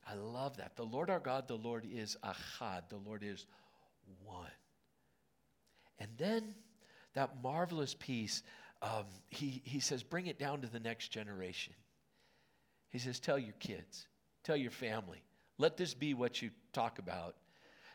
I 0.09 0.15
love 0.15 0.57
that. 0.57 0.75
The 0.75 0.83
Lord 0.83 1.09
our 1.09 1.19
God, 1.19 1.47
the 1.47 1.55
Lord 1.55 1.85
is 1.89 2.17
Ahad, 2.23 2.89
the 2.89 2.97
Lord 2.97 3.23
is 3.23 3.45
one. 4.23 4.51
And 5.99 6.09
then 6.17 6.55
that 7.13 7.41
marvelous 7.41 7.95
piece, 7.97 8.43
um, 8.81 9.05
he, 9.27 9.61
he 9.65 9.79
says, 9.79 10.03
bring 10.03 10.27
it 10.27 10.39
down 10.39 10.61
to 10.61 10.67
the 10.67 10.79
next 10.79 11.09
generation. 11.09 11.73
He 12.89 12.99
says, 12.99 13.19
tell 13.19 13.39
your 13.39 13.55
kids, 13.59 14.07
tell 14.43 14.55
your 14.55 14.71
family, 14.71 15.23
let 15.57 15.77
this 15.77 15.93
be 15.93 16.13
what 16.13 16.41
you 16.41 16.51
talk 16.73 16.99
about. 16.99 17.35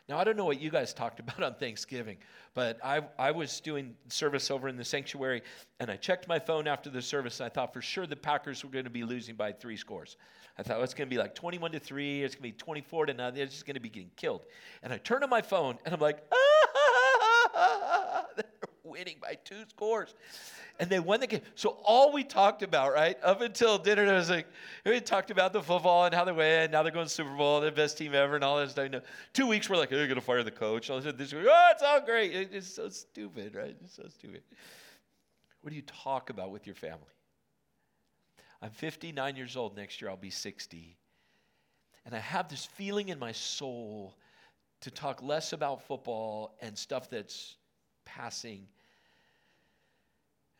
Now, 0.09 0.17
I 0.17 0.25
don't 0.25 0.35
know 0.35 0.45
what 0.45 0.59
you 0.59 0.69
guys 0.69 0.93
talked 0.93 1.19
about 1.19 1.41
on 1.41 1.55
Thanksgiving, 1.55 2.17
but 2.53 2.79
I, 2.83 3.01
I 3.17 3.31
was 3.31 3.59
doing 3.59 3.95
service 4.09 4.51
over 4.51 4.67
in 4.67 4.75
the 4.75 4.83
sanctuary, 4.83 5.41
and 5.79 5.89
I 5.89 5.95
checked 5.95 6.27
my 6.27 6.39
phone 6.39 6.67
after 6.67 6.89
the 6.89 7.01
service, 7.01 7.39
and 7.39 7.45
I 7.45 7.49
thought 7.49 7.73
for 7.73 7.81
sure 7.81 8.05
the 8.05 8.15
Packers 8.15 8.63
were 8.63 8.69
going 8.69 8.85
to 8.85 8.91
be 8.91 9.03
losing 9.03 9.35
by 9.35 9.51
three 9.51 9.77
scores. 9.77 10.17
I 10.57 10.63
thought 10.63 10.77
well, 10.77 10.83
it's 10.83 10.93
going 10.93 11.09
to 11.09 11.13
be 11.13 11.19
like 11.19 11.33
21 11.33 11.71
to 11.71 11.79
3, 11.79 12.23
it's 12.23 12.35
going 12.35 12.51
to 12.51 12.55
be 12.55 12.63
24 12.63 13.07
to 13.07 13.13
9, 13.13 13.33
they're 13.33 13.45
just 13.45 13.65
going 13.65 13.73
to 13.75 13.79
be 13.79 13.89
getting 13.89 14.11
killed. 14.15 14.41
And 14.83 14.93
I 14.93 14.97
turn 14.97 15.23
on 15.23 15.29
my 15.29 15.41
phone, 15.41 15.77
and 15.85 15.93
I'm 15.93 15.99
like, 15.99 16.19
ah, 16.31 16.52
winning 18.93 19.17
by 19.19 19.35
two 19.43 19.63
scores 19.69 20.13
and 20.79 20.89
they 20.89 20.99
won 20.99 21.19
the 21.19 21.27
game. 21.27 21.41
So 21.55 21.77
all 21.83 22.11
we 22.11 22.23
talked 22.23 22.63
about, 22.63 22.93
right, 22.93 23.17
up 23.23 23.41
until 23.41 23.77
dinner, 23.77 24.05
it 24.05 24.13
was 24.13 24.29
like 24.29 24.47
we 24.85 24.99
talked 24.99 25.31
about 25.31 25.53
the 25.53 25.61
football 25.61 26.05
and 26.05 26.13
how 26.13 26.25
they 26.25 26.31
win. 26.31 26.71
Now 26.71 26.83
they're 26.83 26.91
going 26.91 27.05
to 27.05 27.13
Super 27.13 27.35
Bowl, 27.35 27.61
the 27.61 27.71
best 27.71 27.97
team 27.97 28.13
ever, 28.15 28.35
and 28.35 28.43
all 28.43 28.57
that 28.57 28.71
stuff. 28.71 29.03
Two 29.33 29.47
weeks 29.47 29.69
we're 29.69 29.77
like, 29.77 29.91
oh, 29.91 29.95
you're 29.95 30.07
going 30.07 30.19
to 30.19 30.21
fire 30.21 30.43
the 30.43 30.51
coach. 30.51 30.89
All 30.89 30.99
this 30.99 31.33
week, 31.33 31.45
oh, 31.47 31.69
it's 31.71 31.83
all 31.83 32.01
great. 32.01 32.31
It's 32.33 32.67
so 32.67 32.89
stupid, 32.89 33.55
right? 33.55 33.75
It's 33.83 33.95
so 33.95 34.07
stupid. 34.09 34.41
What 35.61 35.69
do 35.69 35.75
you 35.75 35.83
talk 35.83 36.29
about 36.29 36.51
with 36.51 36.65
your 36.65 36.75
family? 36.75 36.99
I'm 38.61 38.71
59 38.71 39.35
years 39.35 39.55
old. 39.55 39.75
Next 39.75 40.01
year 40.01 40.09
I'll 40.09 40.17
be 40.17 40.29
60. 40.29 40.97
And 42.05 42.15
I 42.15 42.19
have 42.19 42.49
this 42.49 42.65
feeling 42.65 43.09
in 43.09 43.19
my 43.19 43.31
soul 43.31 44.15
to 44.81 44.91
talk 44.91 45.21
less 45.21 45.53
about 45.53 45.83
football 45.87 46.57
and 46.61 46.77
stuff 46.77 47.09
that's 47.09 47.55
passing 48.05 48.67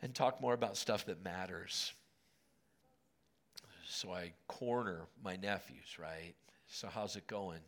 and 0.03 0.13
talk 0.13 0.41
more 0.41 0.53
about 0.53 0.75
stuff 0.75 1.05
that 1.05 1.23
matters. 1.23 1.93
So 3.87 4.11
I 4.11 4.33
corner 4.47 5.07
my 5.23 5.37
nephews, 5.37 5.97
right? 5.97 6.35
So 6.67 6.89
how's 6.89 7.15
it 7.15 7.25
going? 7.25 7.61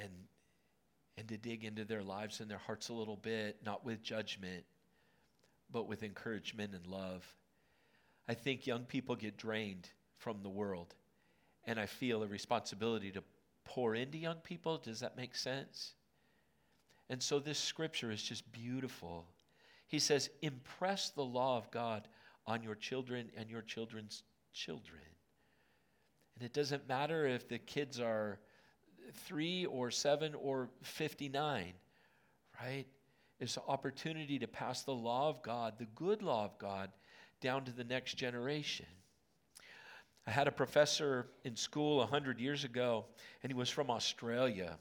And 0.00 0.10
and 1.16 1.28
to 1.28 1.36
dig 1.36 1.64
into 1.64 1.84
their 1.84 2.02
lives 2.02 2.40
and 2.40 2.50
their 2.50 2.58
hearts 2.58 2.88
a 2.88 2.94
little 2.94 3.16
bit, 3.16 3.56
not 3.64 3.84
with 3.84 4.02
judgment, 4.02 4.64
but 5.70 5.86
with 5.86 6.02
encouragement 6.02 6.72
and 6.74 6.86
love. 6.86 7.26
I 8.28 8.34
think 8.34 8.66
young 8.66 8.84
people 8.84 9.16
get 9.16 9.36
drained 9.36 9.88
from 10.16 10.42
the 10.42 10.48
world, 10.48 10.94
and 11.66 11.78
I 11.78 11.84
feel 11.86 12.22
a 12.22 12.26
responsibility 12.26 13.10
to 13.12 13.22
pour 13.64 13.94
into 13.94 14.16
young 14.16 14.36
people. 14.36 14.78
Does 14.78 15.00
that 15.00 15.16
make 15.16 15.34
sense? 15.34 15.92
And 17.10 17.22
so 17.22 17.38
this 17.38 17.58
scripture 17.58 18.10
is 18.10 18.22
just 18.22 18.50
beautiful. 18.52 19.26
He 19.90 19.98
says, 19.98 20.30
impress 20.40 21.10
the 21.10 21.24
law 21.24 21.58
of 21.58 21.68
God 21.72 22.06
on 22.46 22.62
your 22.62 22.76
children 22.76 23.28
and 23.36 23.50
your 23.50 23.60
children's 23.60 24.22
children. 24.52 25.02
And 26.36 26.46
it 26.46 26.52
doesn't 26.52 26.88
matter 26.88 27.26
if 27.26 27.48
the 27.48 27.58
kids 27.58 27.98
are 27.98 28.38
three 29.26 29.66
or 29.66 29.90
seven 29.90 30.36
or 30.36 30.70
59, 30.82 31.72
right? 32.62 32.86
It's 33.40 33.56
an 33.56 33.64
opportunity 33.66 34.38
to 34.38 34.46
pass 34.46 34.84
the 34.84 34.94
law 34.94 35.28
of 35.28 35.42
God, 35.42 35.74
the 35.76 35.88
good 35.96 36.22
law 36.22 36.44
of 36.44 36.56
God, 36.58 36.90
down 37.40 37.64
to 37.64 37.72
the 37.72 37.82
next 37.82 38.14
generation. 38.14 38.86
I 40.24 40.30
had 40.30 40.46
a 40.46 40.52
professor 40.52 41.26
in 41.42 41.56
school 41.56 41.96
100 41.98 42.38
years 42.38 42.62
ago, 42.62 43.06
and 43.42 43.50
he 43.50 43.58
was 43.58 43.70
from 43.70 43.90
Australia. 43.90 44.78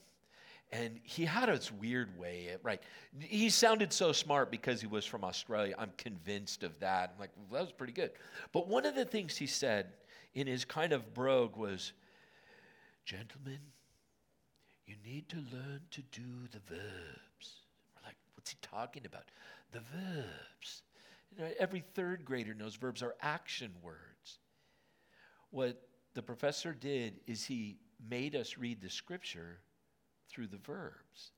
And 0.72 1.00
he 1.04 1.26
had 1.26 1.50
his 1.50 1.72
weird 1.72 2.18
way, 2.20 2.56
right? 2.62 2.82
He 3.20 3.50
sounded 3.50 3.92
so 3.92 4.12
smart 4.12 4.52
because 4.52 4.80
he 4.80 4.88
was 4.88 5.04
from 5.04 5.24
Australia. 5.24 5.74
I'm 5.80 5.92
convinced 5.98 6.64
of 6.64 6.80
that. 6.80 7.12
I'm 7.14 7.20
like, 7.20 7.32
well, 7.36 7.60
that 7.60 7.66
was 7.66 7.72
pretty 7.72 7.94
good. 7.94 8.12
But 8.54 8.68
one 8.68 8.86
of 8.86 8.94
the 8.94 9.06
things 9.06 9.36
he 9.36 9.48
said 9.48 9.94
in 10.36 10.46
his 10.46 10.66
kind 10.66 10.94
of 10.94 11.14
brogue 11.14 11.58
was, 11.58 11.94
Gentlemen, 13.04 13.60
You 14.86 14.96
need 15.04 15.30
to 15.30 15.38
learn 15.38 15.82
to 15.92 16.02
do 16.12 16.48
the 16.52 16.60
verbs. 16.68 17.62
We're 17.96 18.06
like, 18.08 18.16
what's 18.36 18.52
he 18.52 18.58
talking 18.62 19.06
about? 19.06 19.26
The 19.72 19.82
verbs. 19.82 20.84
You 21.32 21.44
know, 21.44 21.52
every 21.60 21.84
third 21.94 22.26
grader 22.26 22.54
knows 22.56 22.76
verbs 22.76 23.04
are 23.04 23.16
action 23.22 23.72
words. 23.84 24.40
What 25.52 25.82
the 26.16 26.22
professor 26.24 26.74
did 26.74 27.20
is 27.28 27.46
he 27.46 27.78
made 28.10 28.36
us 28.36 28.58
read 28.58 28.82
the 28.82 28.90
scripture 28.90 29.60
through 30.30 30.48
the 30.48 30.58
verbs. 30.58 31.32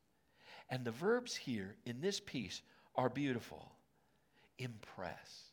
And 0.70 0.86
the 0.86 0.92
verbs 0.92 1.36
here 1.36 1.76
in 1.86 2.02
this 2.02 2.20
piece 2.20 2.62
are 2.96 3.10
beautiful. 3.10 3.72
Impress. 4.58 5.52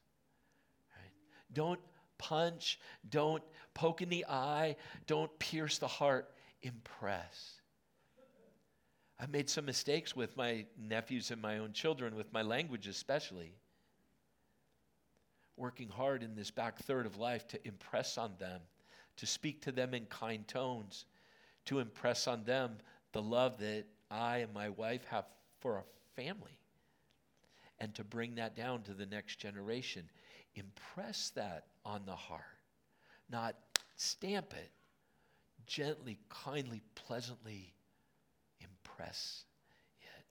Right? 0.96 1.12
Don't 1.52 1.80
punch, 2.18 2.78
don't 3.08 3.42
poke 3.74 4.02
in 4.02 4.08
the 4.08 4.26
eye, 4.28 4.76
don't 5.06 5.36
pierce 5.38 5.78
the 5.78 5.88
heart. 5.88 6.30
Impress. 6.62 7.60
I've 9.20 9.30
made 9.30 9.50
some 9.50 9.64
mistakes 9.64 10.14
with 10.14 10.36
my 10.36 10.64
nephews 10.78 11.30
and 11.30 11.42
my 11.42 11.58
own 11.58 11.72
children, 11.72 12.14
with 12.14 12.32
my 12.32 12.42
language 12.42 12.86
especially. 12.86 13.52
Working 15.56 15.88
hard 15.88 16.22
in 16.22 16.36
this 16.36 16.52
back 16.52 16.78
third 16.78 17.04
of 17.04 17.16
life 17.16 17.48
to 17.48 17.66
impress 17.66 18.16
on 18.16 18.34
them, 18.38 18.60
to 19.16 19.26
speak 19.26 19.62
to 19.62 19.72
them 19.72 19.92
in 19.92 20.06
kind 20.06 20.46
tones, 20.46 21.06
to 21.64 21.80
impress 21.80 22.28
on 22.28 22.44
them 22.44 22.76
the 23.12 23.22
love 23.22 23.58
that 23.58 23.84
I 24.10 24.38
and 24.38 24.52
my 24.52 24.68
wife 24.70 25.04
have 25.06 25.24
for 25.60 25.76
our 25.76 25.84
family, 26.16 26.58
and 27.78 27.94
to 27.94 28.04
bring 28.04 28.36
that 28.36 28.56
down 28.56 28.82
to 28.82 28.94
the 28.94 29.06
next 29.06 29.38
generation. 29.38 30.08
Impress 30.54 31.30
that 31.30 31.66
on 31.84 32.02
the 32.06 32.14
heart, 32.14 32.42
not 33.30 33.54
stamp 33.96 34.52
it. 34.54 34.70
Gently, 35.66 36.18
kindly, 36.30 36.80
pleasantly 36.94 37.74
impress 38.60 39.44
it. 40.00 40.24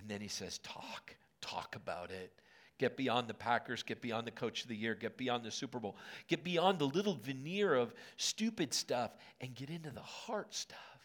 And 0.00 0.08
then 0.08 0.20
he 0.20 0.28
says, 0.28 0.58
Talk, 0.58 1.16
talk 1.40 1.74
about 1.74 2.10
it. 2.10 2.32
Get 2.78 2.96
beyond 2.96 3.26
the 3.26 3.34
Packers, 3.34 3.82
get 3.82 4.02
beyond 4.02 4.26
the 4.26 4.32
coach 4.32 4.62
of 4.62 4.68
the 4.68 4.76
year, 4.76 4.94
get 4.94 5.16
beyond 5.16 5.44
the 5.44 5.50
Super 5.50 5.80
Bowl, 5.80 5.96
get 6.28 6.44
beyond 6.44 6.78
the 6.78 6.86
little 6.86 7.14
veneer 7.14 7.74
of 7.74 7.94
stupid 8.18 8.74
stuff 8.74 9.12
and 9.40 9.54
get 9.54 9.70
into 9.70 9.90
the 9.90 10.00
heart 10.00 10.54
stuff. 10.54 10.95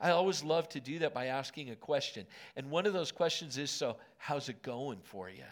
I 0.00 0.10
always 0.10 0.42
love 0.42 0.68
to 0.70 0.80
do 0.80 0.98
that 1.00 1.14
by 1.14 1.26
asking 1.26 1.70
a 1.70 1.76
question. 1.76 2.26
And 2.56 2.70
one 2.70 2.86
of 2.86 2.92
those 2.92 3.12
questions 3.12 3.58
is 3.58 3.70
So, 3.70 3.96
how's 4.18 4.48
it 4.48 4.62
going 4.62 4.98
for 5.02 5.28
you? 5.28 5.44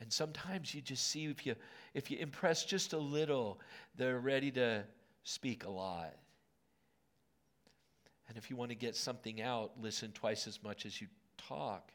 And 0.00 0.12
sometimes 0.12 0.74
you 0.74 0.80
just 0.80 1.08
see 1.08 1.26
if 1.26 1.44
you 1.44 1.54
if 1.94 2.10
you 2.10 2.18
impress 2.18 2.64
just 2.64 2.92
a 2.92 2.98
little, 2.98 3.60
they're 3.96 4.20
ready 4.20 4.50
to 4.52 4.84
speak 5.24 5.64
a 5.64 5.70
lot. 5.70 6.14
And 8.28 8.38
if 8.38 8.48
you 8.48 8.56
want 8.56 8.70
to 8.70 8.76
get 8.76 8.94
something 8.94 9.42
out, 9.42 9.72
listen 9.80 10.12
twice 10.12 10.46
as 10.46 10.62
much 10.62 10.86
as 10.86 11.00
you 11.00 11.08
talk. 11.36 11.90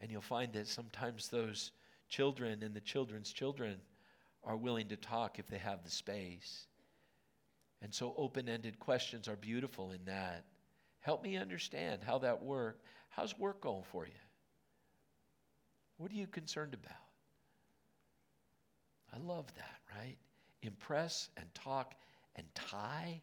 And 0.00 0.10
you'll 0.10 0.20
find 0.20 0.52
that 0.54 0.66
sometimes 0.66 1.28
those 1.28 1.70
children 2.08 2.62
and 2.62 2.74
the 2.74 2.80
children's 2.80 3.32
children 3.32 3.76
are 4.42 4.56
willing 4.56 4.88
to 4.88 4.96
talk 4.96 5.38
if 5.38 5.46
they 5.46 5.58
have 5.58 5.84
the 5.84 5.90
space. 5.90 6.66
And 7.82 7.94
so 7.94 8.14
open 8.16 8.48
ended 8.48 8.78
questions 8.78 9.28
are 9.28 9.36
beautiful 9.36 9.92
in 9.92 10.04
that. 10.04 10.44
Help 11.00 11.22
me 11.22 11.36
understand 11.36 12.02
how 12.04 12.18
that 12.18 12.42
work. 12.42 12.82
How's 13.08 13.38
work 13.38 13.60
going 13.60 13.84
for 13.90 14.06
you? 14.06 14.12
What 15.96 16.10
are 16.10 16.16
you 16.16 16.26
concerned 16.26 16.74
about? 16.74 16.96
I 19.12 19.18
love 19.18 19.52
that, 19.56 19.78
right? 19.96 20.16
Impress 20.62 21.30
and 21.36 21.46
talk 21.54 21.94
and 22.36 22.46
tie. 22.54 23.20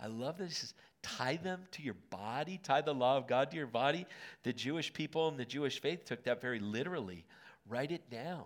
I 0.00 0.06
love 0.06 0.38
that 0.38 0.44
this 0.44 0.74
tie 1.02 1.36
them 1.36 1.62
to 1.72 1.82
your 1.82 1.96
body, 2.10 2.58
tie 2.62 2.80
the 2.80 2.94
law 2.94 3.16
of 3.16 3.26
God 3.26 3.50
to 3.50 3.56
your 3.56 3.66
body. 3.66 4.06
The 4.42 4.52
Jewish 4.52 4.92
people 4.92 5.28
and 5.28 5.38
the 5.38 5.44
Jewish 5.44 5.80
faith 5.80 6.04
took 6.04 6.24
that 6.24 6.40
very 6.40 6.58
literally. 6.58 7.24
Write 7.68 7.92
it 7.92 8.10
down. 8.10 8.44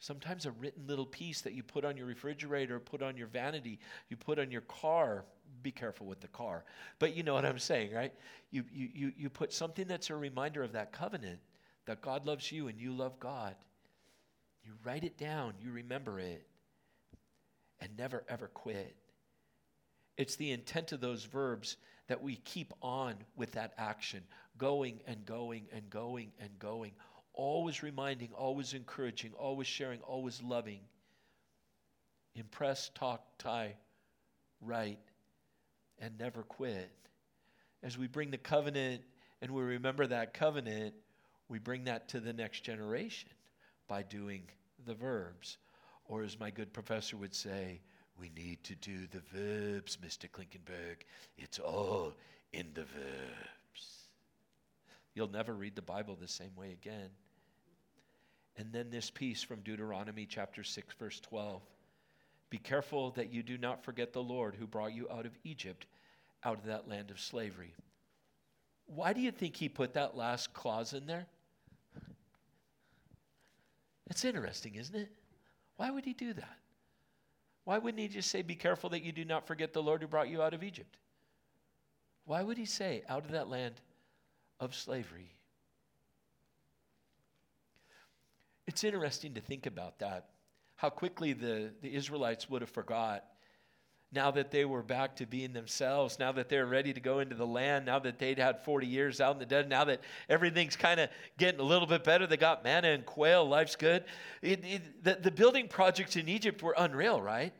Sometimes 0.00 0.46
a 0.46 0.52
written 0.52 0.86
little 0.86 1.06
piece 1.06 1.40
that 1.40 1.54
you 1.54 1.62
put 1.62 1.84
on 1.84 1.96
your 1.96 2.06
refrigerator, 2.06 2.78
put 2.78 3.02
on 3.02 3.16
your 3.16 3.26
vanity, 3.26 3.80
you 4.08 4.16
put 4.16 4.38
on 4.38 4.50
your 4.50 4.60
car. 4.62 5.24
Be 5.62 5.72
careful 5.72 6.06
with 6.06 6.20
the 6.20 6.28
car. 6.28 6.64
But 6.98 7.16
you 7.16 7.22
know 7.22 7.34
what 7.34 7.44
I'm 7.44 7.58
saying, 7.58 7.92
right? 7.92 8.12
You, 8.50 8.64
you, 8.72 8.88
you, 8.94 9.12
you 9.16 9.30
put 9.30 9.52
something 9.52 9.88
that's 9.88 10.10
a 10.10 10.14
reminder 10.14 10.62
of 10.62 10.72
that 10.72 10.92
covenant 10.92 11.40
that 11.86 12.00
God 12.00 12.26
loves 12.26 12.52
you 12.52 12.68
and 12.68 12.78
you 12.78 12.92
love 12.92 13.18
God. 13.18 13.56
You 14.62 14.72
write 14.84 15.04
it 15.04 15.16
down, 15.16 15.54
you 15.60 15.72
remember 15.72 16.20
it, 16.20 16.46
and 17.80 17.90
never 17.96 18.24
ever 18.28 18.48
quit. 18.48 18.94
It's 20.16 20.36
the 20.36 20.50
intent 20.50 20.92
of 20.92 21.00
those 21.00 21.24
verbs 21.24 21.76
that 22.08 22.22
we 22.22 22.36
keep 22.36 22.74
on 22.82 23.14
with 23.36 23.52
that 23.52 23.72
action, 23.78 24.22
going 24.58 25.00
and 25.06 25.24
going 25.24 25.66
and 25.72 25.88
going 25.88 26.32
and 26.40 26.50
going, 26.58 26.92
always 27.38 27.84
reminding, 27.84 28.30
always 28.36 28.74
encouraging, 28.74 29.32
always 29.38 29.68
sharing, 29.68 30.00
always 30.00 30.42
loving. 30.42 30.80
Impress, 32.34 32.90
talk, 32.94 33.22
tie, 33.38 33.76
write, 34.60 34.98
and 36.00 36.18
never 36.18 36.42
quit. 36.42 36.90
As 37.82 37.96
we 37.96 38.08
bring 38.08 38.30
the 38.30 38.38
covenant 38.38 39.02
and 39.40 39.52
we 39.52 39.62
remember 39.62 40.06
that 40.08 40.34
covenant, 40.34 40.94
we 41.48 41.60
bring 41.60 41.84
that 41.84 42.08
to 42.08 42.20
the 42.20 42.32
next 42.32 42.64
generation 42.64 43.30
by 43.86 44.02
doing 44.02 44.42
the 44.84 44.94
verbs. 44.94 45.58
Or, 46.06 46.22
as 46.22 46.40
my 46.40 46.50
good 46.50 46.72
professor 46.72 47.16
would 47.16 47.34
say, 47.34 47.80
we 48.18 48.30
need 48.36 48.64
to 48.64 48.74
do 48.74 49.06
the 49.06 49.22
verbs, 49.32 49.96
Mr. 50.04 50.28
Klinkenberg. 50.28 51.04
It's 51.36 51.60
all 51.60 52.14
in 52.52 52.66
the 52.74 52.82
verbs. 52.82 54.08
You'll 55.14 55.30
never 55.30 55.54
read 55.54 55.76
the 55.76 55.82
Bible 55.82 56.16
the 56.20 56.26
same 56.26 56.54
way 56.56 56.72
again. 56.72 57.10
And 58.58 58.72
then 58.72 58.90
this 58.90 59.08
piece 59.08 59.42
from 59.42 59.60
Deuteronomy 59.60 60.26
chapter 60.26 60.64
6, 60.64 60.94
verse 60.98 61.20
12. 61.20 61.62
Be 62.50 62.58
careful 62.58 63.12
that 63.12 63.32
you 63.32 63.42
do 63.42 63.56
not 63.56 63.84
forget 63.84 64.12
the 64.12 64.22
Lord 64.22 64.56
who 64.56 64.66
brought 64.66 64.92
you 64.92 65.08
out 65.10 65.26
of 65.26 65.38
Egypt, 65.44 65.86
out 66.44 66.58
of 66.58 66.64
that 66.64 66.88
land 66.88 67.10
of 67.10 67.20
slavery. 67.20 67.72
Why 68.86 69.12
do 69.12 69.20
you 69.20 69.30
think 69.30 69.54
he 69.54 69.68
put 69.68 69.94
that 69.94 70.16
last 70.16 70.52
clause 70.54 70.92
in 70.92 71.06
there? 71.06 71.26
It's 74.10 74.24
interesting, 74.24 74.74
isn't 74.74 74.96
it? 74.96 75.10
Why 75.76 75.90
would 75.90 76.04
he 76.04 76.14
do 76.14 76.32
that? 76.32 76.58
Why 77.64 77.78
wouldn't 77.78 78.00
he 78.00 78.08
just 78.08 78.30
say, 78.30 78.42
Be 78.42 78.56
careful 78.56 78.90
that 78.90 79.04
you 79.04 79.12
do 79.12 79.24
not 79.24 79.46
forget 79.46 79.72
the 79.72 79.82
Lord 79.82 80.00
who 80.00 80.08
brought 80.08 80.30
you 80.30 80.42
out 80.42 80.54
of 80.54 80.64
Egypt? 80.64 80.96
Why 82.24 82.42
would 82.42 82.56
he 82.58 82.64
say, 82.64 83.02
Out 83.08 83.24
of 83.24 83.32
that 83.32 83.48
land 83.48 83.74
of 84.58 84.74
slavery? 84.74 85.37
It's 88.68 88.84
interesting 88.84 89.32
to 89.32 89.40
think 89.40 89.64
about 89.64 89.98
that, 90.00 90.26
how 90.76 90.90
quickly 90.90 91.32
the, 91.32 91.70
the 91.80 91.94
Israelites 91.94 92.50
would 92.50 92.60
have 92.60 92.68
forgot 92.68 93.24
now 94.12 94.30
that 94.30 94.50
they 94.50 94.66
were 94.66 94.82
back 94.82 95.16
to 95.16 95.26
being 95.26 95.54
themselves, 95.54 96.18
now 96.18 96.32
that 96.32 96.50
they're 96.50 96.66
ready 96.66 96.92
to 96.92 97.00
go 97.00 97.20
into 97.20 97.34
the 97.34 97.46
land, 97.46 97.86
now 97.86 97.98
that 97.98 98.18
they'd 98.18 98.38
had 98.38 98.62
40 98.62 98.86
years 98.86 99.22
out 99.22 99.32
in 99.32 99.38
the 99.38 99.46
desert, 99.46 99.70
now 99.70 99.84
that 99.84 100.02
everything's 100.28 100.76
kind 100.76 101.00
of 101.00 101.08
getting 101.38 101.60
a 101.60 101.62
little 101.64 101.86
bit 101.86 102.04
better, 102.04 102.26
they 102.26 102.36
got 102.36 102.62
manna 102.62 102.88
and 102.88 103.06
quail, 103.06 103.48
life's 103.48 103.74
good. 103.74 104.04
It, 104.42 104.62
it, 104.62 105.02
the, 105.02 105.14
the 105.14 105.30
building 105.30 105.66
projects 105.68 106.16
in 106.16 106.28
Egypt 106.28 106.62
were 106.62 106.74
unreal, 106.76 107.22
right? 107.22 107.54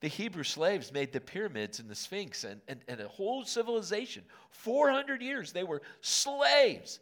The 0.00 0.08
Hebrew 0.08 0.44
slaves 0.44 0.92
made 0.92 1.12
the 1.12 1.20
pyramids 1.20 1.80
and 1.80 1.90
the 1.90 1.96
Sphinx 1.96 2.44
and, 2.44 2.60
and, 2.68 2.78
and 2.86 3.00
a 3.00 3.08
whole 3.08 3.44
civilization. 3.44 4.22
400 4.50 5.22
years 5.22 5.50
they 5.50 5.64
were 5.64 5.82
slaves. 6.02 7.00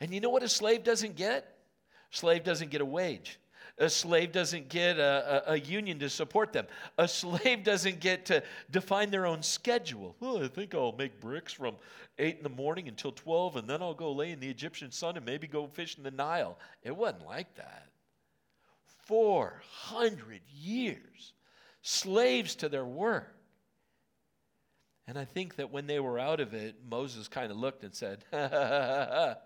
And 0.00 0.14
you 0.14 0.22
know 0.22 0.30
what 0.30 0.42
a 0.42 0.48
slave 0.48 0.82
doesn't 0.82 1.16
get? 1.16 1.58
Slave 2.10 2.44
doesn't 2.44 2.70
get 2.70 2.80
a 2.80 2.84
wage. 2.84 3.38
A 3.78 3.88
slave 3.88 4.30
doesn't 4.30 4.68
get 4.68 4.98
a, 4.98 5.48
a, 5.48 5.52
a, 5.52 5.58
union 5.58 5.98
to 6.00 6.10
support 6.10 6.52
them. 6.52 6.66
A 6.98 7.08
slave 7.08 7.64
doesn't 7.64 7.98
get 7.98 8.26
to 8.26 8.42
define 8.70 9.10
their 9.10 9.24
own 9.24 9.42
schedule. 9.42 10.14
Well, 10.20 10.44
I 10.44 10.48
think 10.48 10.74
I'll 10.74 10.92
make 10.92 11.18
bricks 11.18 11.54
from 11.54 11.76
8 12.18 12.36
in 12.36 12.42
the 12.42 12.50
morning 12.50 12.88
until 12.88 13.12
12, 13.12 13.56
and 13.56 13.68
then 13.68 13.80
I'll 13.80 13.94
go 13.94 14.12
lay 14.12 14.32
in 14.32 14.40
the 14.40 14.50
Egyptian 14.50 14.90
sun 14.90 15.16
and 15.16 15.24
maybe 15.24 15.46
go 15.46 15.66
fish 15.66 15.96
in 15.96 16.02
the 16.02 16.10
Nile. 16.10 16.58
It 16.82 16.94
wasn't 16.94 17.24
like 17.24 17.54
that. 17.54 17.86
400 19.06 20.42
years, 20.52 21.32
slaves 21.80 22.54
to 22.56 22.68
their 22.68 22.84
work. 22.84 23.34
And 25.06 25.18
I 25.18 25.24
think 25.24 25.56
that 25.56 25.72
when 25.72 25.86
they 25.86 26.00
were 26.00 26.18
out 26.18 26.40
of 26.40 26.52
it, 26.54 26.76
Moses 26.88 27.28
kind 27.28 27.50
of 27.50 27.56
looked 27.56 27.82
and 27.82 27.94
said, 27.94 28.24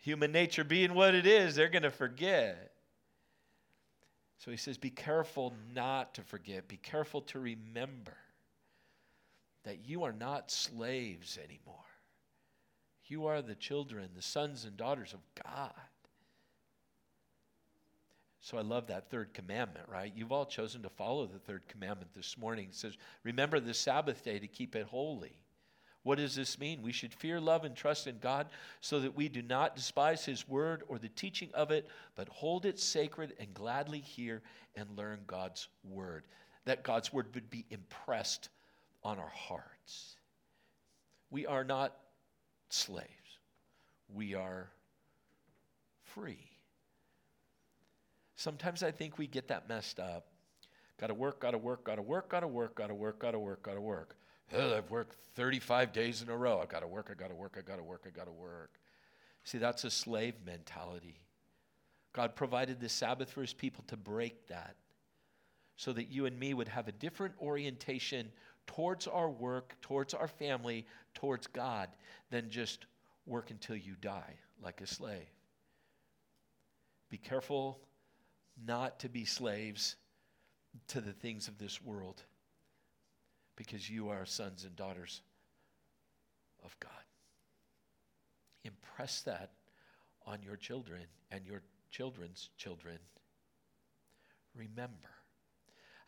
Human 0.00 0.32
nature 0.32 0.64
being 0.64 0.94
what 0.94 1.14
it 1.14 1.26
is, 1.26 1.54
they're 1.54 1.68
going 1.68 1.82
to 1.82 1.90
forget. 1.90 2.72
So 4.38 4.50
he 4.50 4.56
says, 4.56 4.78
Be 4.78 4.90
careful 4.90 5.52
not 5.74 6.14
to 6.14 6.22
forget, 6.22 6.68
be 6.68 6.78
careful 6.78 7.20
to 7.22 7.38
remember 7.38 8.16
that 9.64 9.86
you 9.86 10.04
are 10.04 10.12
not 10.12 10.50
slaves 10.50 11.38
anymore. 11.38 11.76
You 13.06 13.26
are 13.26 13.42
the 13.42 13.54
children, 13.54 14.08
the 14.14 14.22
sons 14.22 14.64
and 14.64 14.76
daughters 14.76 15.12
of 15.12 15.20
God. 15.44 15.72
So 18.40 18.56
I 18.56 18.62
love 18.62 18.86
that 18.86 19.10
third 19.10 19.34
commandment, 19.34 19.86
right? 19.88 20.12
You've 20.16 20.32
all 20.32 20.46
chosen 20.46 20.82
to 20.82 20.88
follow 20.88 21.26
the 21.26 21.38
third 21.38 21.62
commandment 21.68 22.14
this 22.14 22.38
morning. 22.38 22.68
It 22.70 22.74
says, 22.74 22.96
Remember 23.22 23.60
the 23.60 23.74
Sabbath 23.74 24.24
day 24.24 24.38
to 24.38 24.46
keep 24.46 24.74
it 24.74 24.86
holy. 24.86 25.36
What 26.02 26.18
does 26.18 26.34
this 26.34 26.58
mean? 26.58 26.82
We 26.82 26.92
should 26.92 27.12
fear, 27.12 27.40
love, 27.40 27.64
and 27.64 27.76
trust 27.76 28.06
in 28.06 28.18
God 28.18 28.46
so 28.80 29.00
that 29.00 29.14
we 29.14 29.28
do 29.28 29.42
not 29.42 29.76
despise 29.76 30.24
His 30.24 30.48
word 30.48 30.82
or 30.88 30.98
the 30.98 31.10
teaching 31.10 31.50
of 31.52 31.70
it, 31.70 31.88
but 32.14 32.28
hold 32.28 32.64
it 32.64 32.78
sacred 32.78 33.34
and 33.38 33.52
gladly 33.52 34.00
hear 34.00 34.40
and 34.76 34.96
learn 34.96 35.20
God's 35.26 35.68
word. 35.84 36.24
That 36.64 36.84
God's 36.84 37.12
word 37.12 37.26
would 37.34 37.50
be 37.50 37.66
impressed 37.70 38.48
on 39.02 39.18
our 39.18 39.28
hearts. 39.28 40.16
We 41.30 41.46
are 41.46 41.64
not 41.64 41.96
slaves, 42.70 43.38
we 44.12 44.34
are 44.34 44.70
free. 46.02 46.50
Sometimes 48.36 48.82
I 48.82 48.90
think 48.90 49.18
we 49.18 49.26
get 49.26 49.48
that 49.48 49.68
messed 49.68 50.00
up. 50.00 50.26
Got 50.98 51.08
to 51.08 51.14
work, 51.14 51.40
got 51.40 51.50
to 51.50 51.58
work, 51.58 51.84
got 51.84 51.96
to 51.96 52.02
work, 52.02 52.30
got 52.30 52.40
to 52.40 52.46
work, 52.46 52.74
got 52.74 52.86
to 52.88 52.94
work, 52.94 53.18
got 53.18 53.32
to 53.32 53.38
work, 53.38 53.62
got 53.62 53.74
to 53.74 53.80
work. 53.80 54.16
I've 54.52 54.90
worked 54.90 55.16
35 55.34 55.92
days 55.92 56.22
in 56.22 56.28
a 56.28 56.36
row. 56.36 56.60
I've 56.60 56.68
got 56.68 56.80
to 56.80 56.86
work, 56.86 57.08
I've 57.10 57.18
got 57.18 57.28
to 57.28 57.34
work, 57.34 57.54
I've 57.58 57.64
got 57.64 57.76
to 57.76 57.82
work, 57.82 58.04
I've 58.06 58.14
got 58.14 58.26
to 58.26 58.32
work. 58.32 58.78
See, 59.44 59.58
that's 59.58 59.84
a 59.84 59.90
slave 59.90 60.34
mentality. 60.44 61.20
God 62.12 62.34
provided 62.34 62.80
the 62.80 62.88
Sabbath 62.88 63.30
for 63.30 63.40
his 63.40 63.52
people 63.52 63.84
to 63.86 63.96
break 63.96 64.48
that 64.48 64.76
so 65.76 65.92
that 65.92 66.10
you 66.10 66.26
and 66.26 66.38
me 66.38 66.52
would 66.52 66.68
have 66.68 66.88
a 66.88 66.92
different 66.92 67.34
orientation 67.40 68.30
towards 68.66 69.06
our 69.06 69.30
work, 69.30 69.76
towards 69.80 70.12
our 70.12 70.28
family, 70.28 70.86
towards 71.14 71.46
God 71.46 71.88
than 72.30 72.50
just 72.50 72.86
work 73.26 73.50
until 73.50 73.76
you 73.76 73.94
die 74.00 74.34
like 74.62 74.80
a 74.80 74.86
slave. 74.86 75.30
Be 77.08 77.16
careful 77.16 77.80
not 78.66 79.00
to 79.00 79.08
be 79.08 79.24
slaves 79.24 79.96
to 80.88 81.00
the 81.00 81.12
things 81.12 81.48
of 81.48 81.58
this 81.58 81.82
world 81.82 82.22
because 83.60 83.90
you 83.90 84.08
are 84.08 84.24
sons 84.24 84.64
and 84.64 84.74
daughters 84.74 85.20
of 86.64 86.74
God. 86.80 86.90
Impress 88.64 89.20
that 89.24 89.50
on 90.24 90.38
your 90.42 90.56
children 90.56 91.02
and 91.30 91.44
your 91.44 91.60
children's 91.90 92.48
children. 92.56 92.96
Remember. 94.54 95.10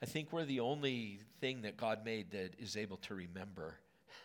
I 0.03 0.07
think 0.07 0.33
we're 0.33 0.47
the 0.47 0.61
only 0.61 1.21
thing 1.43 1.61
that 1.61 1.77
God 1.77 2.07
made 2.07 2.31
that 2.31 2.55
is 2.59 2.75
able 2.75 2.97
to 2.97 3.15
remember. 3.15 3.75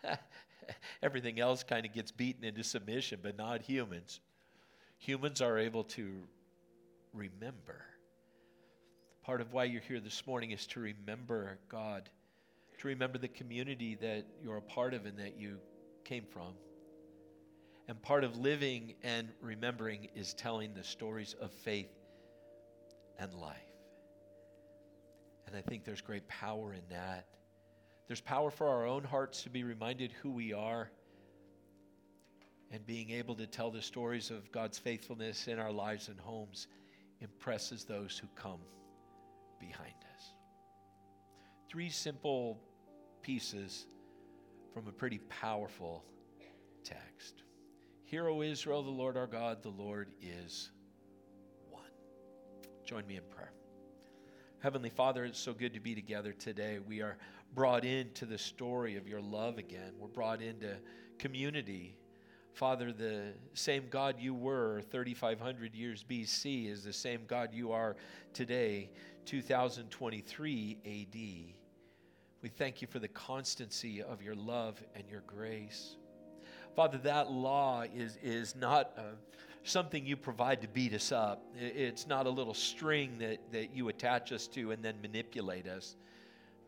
Everything 1.04 1.38
else 1.38 1.64
kind 1.64 1.86
of 1.86 1.92
gets 1.92 2.14
beaten 2.14 2.46
into 2.46 2.64
submission, 2.64 3.20
but 3.22 3.38
not 3.38 3.62
humans. 3.62 4.22
Humans 5.00 5.42
are 5.42 5.58
able 5.58 5.84
to 5.84 6.14
remember. 7.14 7.82
Part 9.24 9.42
of 9.42 9.52
why 9.52 9.66
you're 9.66 9.82
here 9.82 10.00
this 10.00 10.26
morning 10.26 10.52
is 10.52 10.66
to 10.68 10.80
remember 10.80 11.58
God, 11.68 12.10
to 12.80 12.88
remember 12.88 13.18
the 13.18 13.28
community 13.28 13.96
that 13.96 14.26
you're 14.44 14.58
a 14.58 14.62
part 14.62 14.94
of 14.94 15.06
and 15.06 15.18
that 15.20 15.38
you 15.38 15.58
came 16.04 16.26
from. 16.26 16.54
And 17.88 18.02
part 18.02 18.24
of 18.24 18.38
living 18.38 18.96
and 19.04 19.30
remembering 19.42 20.10
is 20.16 20.34
telling 20.34 20.74
the 20.74 20.84
stories 20.84 21.36
of 21.40 21.52
faith 21.52 21.90
and 23.18 23.34
life. 23.34 23.58
And 25.48 25.56
I 25.56 25.62
think 25.62 25.86
there's 25.86 26.02
great 26.02 26.28
power 26.28 26.74
in 26.74 26.82
that. 26.90 27.28
There's 28.08 28.22
power 28.22 28.52
for 28.52 28.68
our 28.68 28.86
own 28.86 29.04
hearts 29.04 29.44
to 29.44 29.50
be 29.50 29.64
reminded 29.64 30.12
who 30.12 30.32
we 30.32 30.54
are 30.54 30.92
and 32.72 32.86
being 32.86 33.12
able 33.12 33.36
to 33.36 33.48
tell 33.48 33.72
the 33.72 33.82
stories 33.82 34.30
of 34.30 34.52
God's 34.52 34.78
faithfulness 34.78 35.48
in 35.48 35.58
our 35.60 35.72
lives 35.72 36.10
and 36.10 36.20
homes 36.20 36.68
impresses 37.22 37.86
those 37.86 38.18
who 38.18 38.28
come 38.36 38.60
behind 39.60 39.96
us. 40.02 40.07
Three 41.70 41.90
simple 41.90 42.62
pieces 43.22 43.88
from 44.74 44.88
a 44.88 44.92
pretty 44.92 45.20
powerful 45.30 46.06
text. 46.84 47.44
Hear, 48.06 48.30
O 48.30 48.42
Israel, 48.42 48.84
the 48.84 48.90
Lord 48.90 49.18
our 49.18 49.28
God, 49.28 49.62
the 49.62 49.70
Lord 49.70 50.12
is 50.22 50.72
one. 51.70 51.92
Join 52.86 53.06
me 53.06 53.18
in 53.18 53.24
prayer. 53.30 53.52
Heavenly 54.60 54.90
Father, 54.90 55.26
it's 55.26 55.40
so 55.40 55.54
good 55.54 55.74
to 55.74 55.82
be 55.82 55.94
together 55.94 56.32
today. 56.32 56.80
We 56.80 57.02
are 57.02 57.18
brought 57.54 57.84
into 57.84 58.26
the 58.26 58.38
story 58.38 58.96
of 58.96 59.08
your 59.08 59.22
love 59.22 59.58
again. 59.58 59.92
We're 60.00 60.08
brought 60.08 60.42
into 60.42 60.78
community. 61.20 61.98
Father, 62.54 62.94
the 62.94 63.34
same 63.54 63.88
God 63.90 64.16
you 64.20 64.34
were 64.34 64.82
3,500 64.90 65.76
years 65.76 66.06
BC 66.10 66.72
is 66.72 66.84
the 66.84 66.94
same 66.94 67.22
God 67.28 67.54
you 67.54 67.74
are 67.74 67.98
today. 68.34 68.90
2023 69.26 70.78
AD. 70.86 71.57
We 72.48 72.52
thank 72.52 72.82
you 72.82 72.88
for 72.88 73.00
the 73.00 73.10
constancy 73.10 74.02
of 74.02 74.22
your 74.22 74.34
love 74.34 74.82
and 74.96 75.04
your 75.10 75.20
grace. 75.28 75.98
Father, 76.78 76.98
that 77.00 77.30
law 77.30 77.84
is, 77.94 78.18
is 78.24 78.56
not 78.56 78.94
uh, 78.98 79.02
something 79.64 80.06
you 80.06 80.16
provide 80.16 80.62
to 80.62 80.70
beat 80.70 80.94
us 80.94 81.12
up. 81.12 81.44
It's 81.58 82.08
not 82.08 82.26
a 82.26 82.30
little 82.30 82.54
string 82.54 83.18
that, 83.18 83.40
that 83.52 83.76
you 83.76 83.90
attach 83.90 84.32
us 84.32 84.48
to 84.48 84.72
and 84.72 84.82
then 84.82 84.96
manipulate 85.02 85.68
us. 85.68 85.98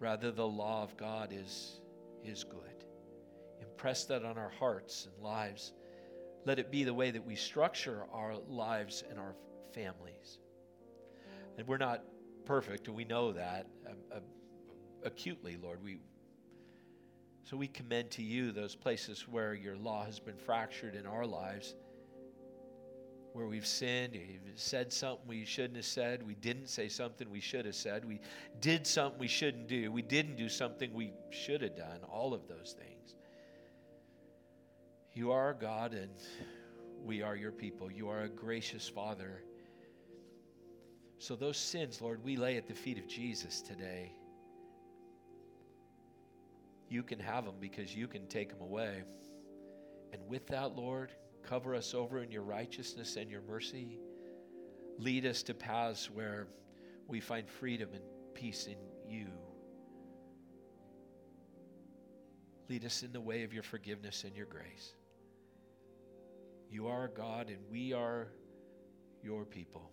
Rather, 0.01 0.31
the 0.31 0.45
law 0.45 0.83
of 0.83 0.97
God 0.97 1.31
is, 1.31 1.79
is 2.25 2.43
good. 2.43 2.83
Impress 3.61 4.03
that 4.03 4.25
on 4.25 4.37
our 4.37 4.51
hearts 4.59 5.07
and 5.07 5.23
lives. 5.23 5.71
Let 6.43 6.59
it 6.59 6.71
be 6.71 6.83
the 6.83 6.93
way 6.93 7.09
that 7.09 7.25
we 7.25 7.35
structure 7.35 8.03
our 8.11 8.35
lives 8.49 9.05
and 9.09 9.17
our 9.17 9.33
families. 9.71 10.39
And 11.57 11.65
we're 11.65 11.77
not 11.77 12.03
perfect, 12.43 12.87
and 12.87 12.97
we 12.97 13.05
know 13.05 13.31
that 13.31 13.65
uh, 13.87 14.17
uh, 14.17 14.19
acutely, 15.03 15.57
Lord. 15.61 15.83
We, 15.83 15.99
so 17.43 17.57
we 17.57 17.67
commend 17.67 18.11
to 18.11 18.23
you 18.23 18.51
those 18.51 18.75
places 18.75 19.27
where 19.27 19.53
your 19.53 19.77
law 19.77 20.05
has 20.05 20.19
been 20.19 20.37
fractured 20.37 20.95
in 20.95 21.05
our 21.05 21.25
lives, 21.25 21.75
where 23.33 23.45
we've 23.45 23.65
sinned, 23.65 24.13
we've 24.13 24.41
said 24.55 24.91
something 24.91 25.27
we 25.27 25.45
shouldn't 25.45 25.75
have 25.75 25.85
said, 25.85 26.25
we 26.25 26.35
didn't 26.35 26.67
say 26.67 26.89
something 26.89 27.29
we 27.29 27.39
should 27.39 27.65
have 27.65 27.75
said, 27.75 28.05
we 28.05 28.19
did 28.59 28.85
something 28.85 29.19
we 29.19 29.27
shouldn't 29.27 29.67
do, 29.67 29.91
we 29.91 30.01
didn't 30.01 30.35
do 30.35 30.49
something 30.49 30.93
we 30.93 31.13
should 31.29 31.61
have 31.61 31.75
done, 31.75 31.99
all 32.11 32.33
of 32.33 32.47
those 32.47 32.75
things. 32.77 33.15
You 35.13 35.31
are 35.31 35.53
God, 35.53 35.93
and 35.93 36.11
we 37.03 37.21
are 37.21 37.35
your 37.35 37.51
people. 37.51 37.91
You 37.91 38.09
are 38.09 38.21
a 38.21 38.29
gracious 38.29 38.87
Father 38.87 39.43
so, 41.21 41.35
those 41.35 41.57
sins, 41.57 42.01
Lord, 42.01 42.23
we 42.23 42.37
lay 42.37 42.55
at 42.55 42.65
the 42.65 42.73
feet 42.73 42.97
of 42.97 43.05
Jesus 43.05 43.61
today. 43.61 44.13
You 46.89 47.03
can 47.03 47.19
have 47.19 47.45
them 47.45 47.55
because 47.59 47.95
you 47.95 48.07
can 48.07 48.27
take 48.27 48.49
them 48.49 48.61
away. 48.61 49.03
And 50.11 50.21
with 50.27 50.47
that, 50.47 50.75
Lord, 50.75 51.11
cover 51.43 51.75
us 51.75 51.93
over 51.93 52.21
in 52.23 52.31
your 52.31 52.41
righteousness 52.41 53.15
and 53.15 53.29
your 53.29 53.41
mercy. 53.41 53.99
Lead 54.97 55.25
us 55.25 55.43
to 55.43 55.53
paths 55.53 56.09
where 56.09 56.47
we 57.07 57.19
find 57.19 57.47
freedom 57.47 57.89
and 57.93 58.03
peace 58.33 58.67
in 58.67 58.77
you. 59.07 59.27
Lead 62.69 62.85
us 62.85 63.03
in 63.03 63.11
the 63.11 63.21
way 63.21 63.43
of 63.43 63.53
your 63.53 63.63
forgiveness 63.63 64.23
and 64.23 64.35
your 64.35 64.45
grace. 64.45 64.93
You 66.69 66.87
are 66.87 67.07
God, 67.07 67.49
and 67.49 67.59
we 67.71 67.93
are 67.93 68.27
your 69.23 69.45
people 69.45 69.91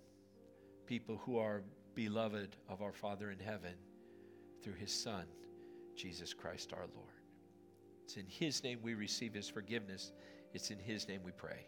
people 0.87 1.20
who 1.24 1.38
are 1.38 1.62
beloved 1.94 2.56
of 2.68 2.80
our 2.80 2.92
Father 2.92 3.30
in 3.30 3.38
heaven 3.38 3.74
through 4.62 4.74
his 4.74 4.92
Son, 4.92 5.24
Jesus 5.96 6.35
Christ 6.35 6.72
our 6.72 6.87
Lord. 6.94 7.14
It's 8.04 8.16
in 8.16 8.26
his 8.26 8.62
name 8.62 8.78
we 8.82 8.94
receive 8.94 9.35
his 9.35 9.48
forgiveness. 9.48 10.12
It's 10.54 10.70
in 10.70 10.78
his 10.78 11.09
name 11.09 11.22
we 11.24 11.32
pray. 11.32 11.66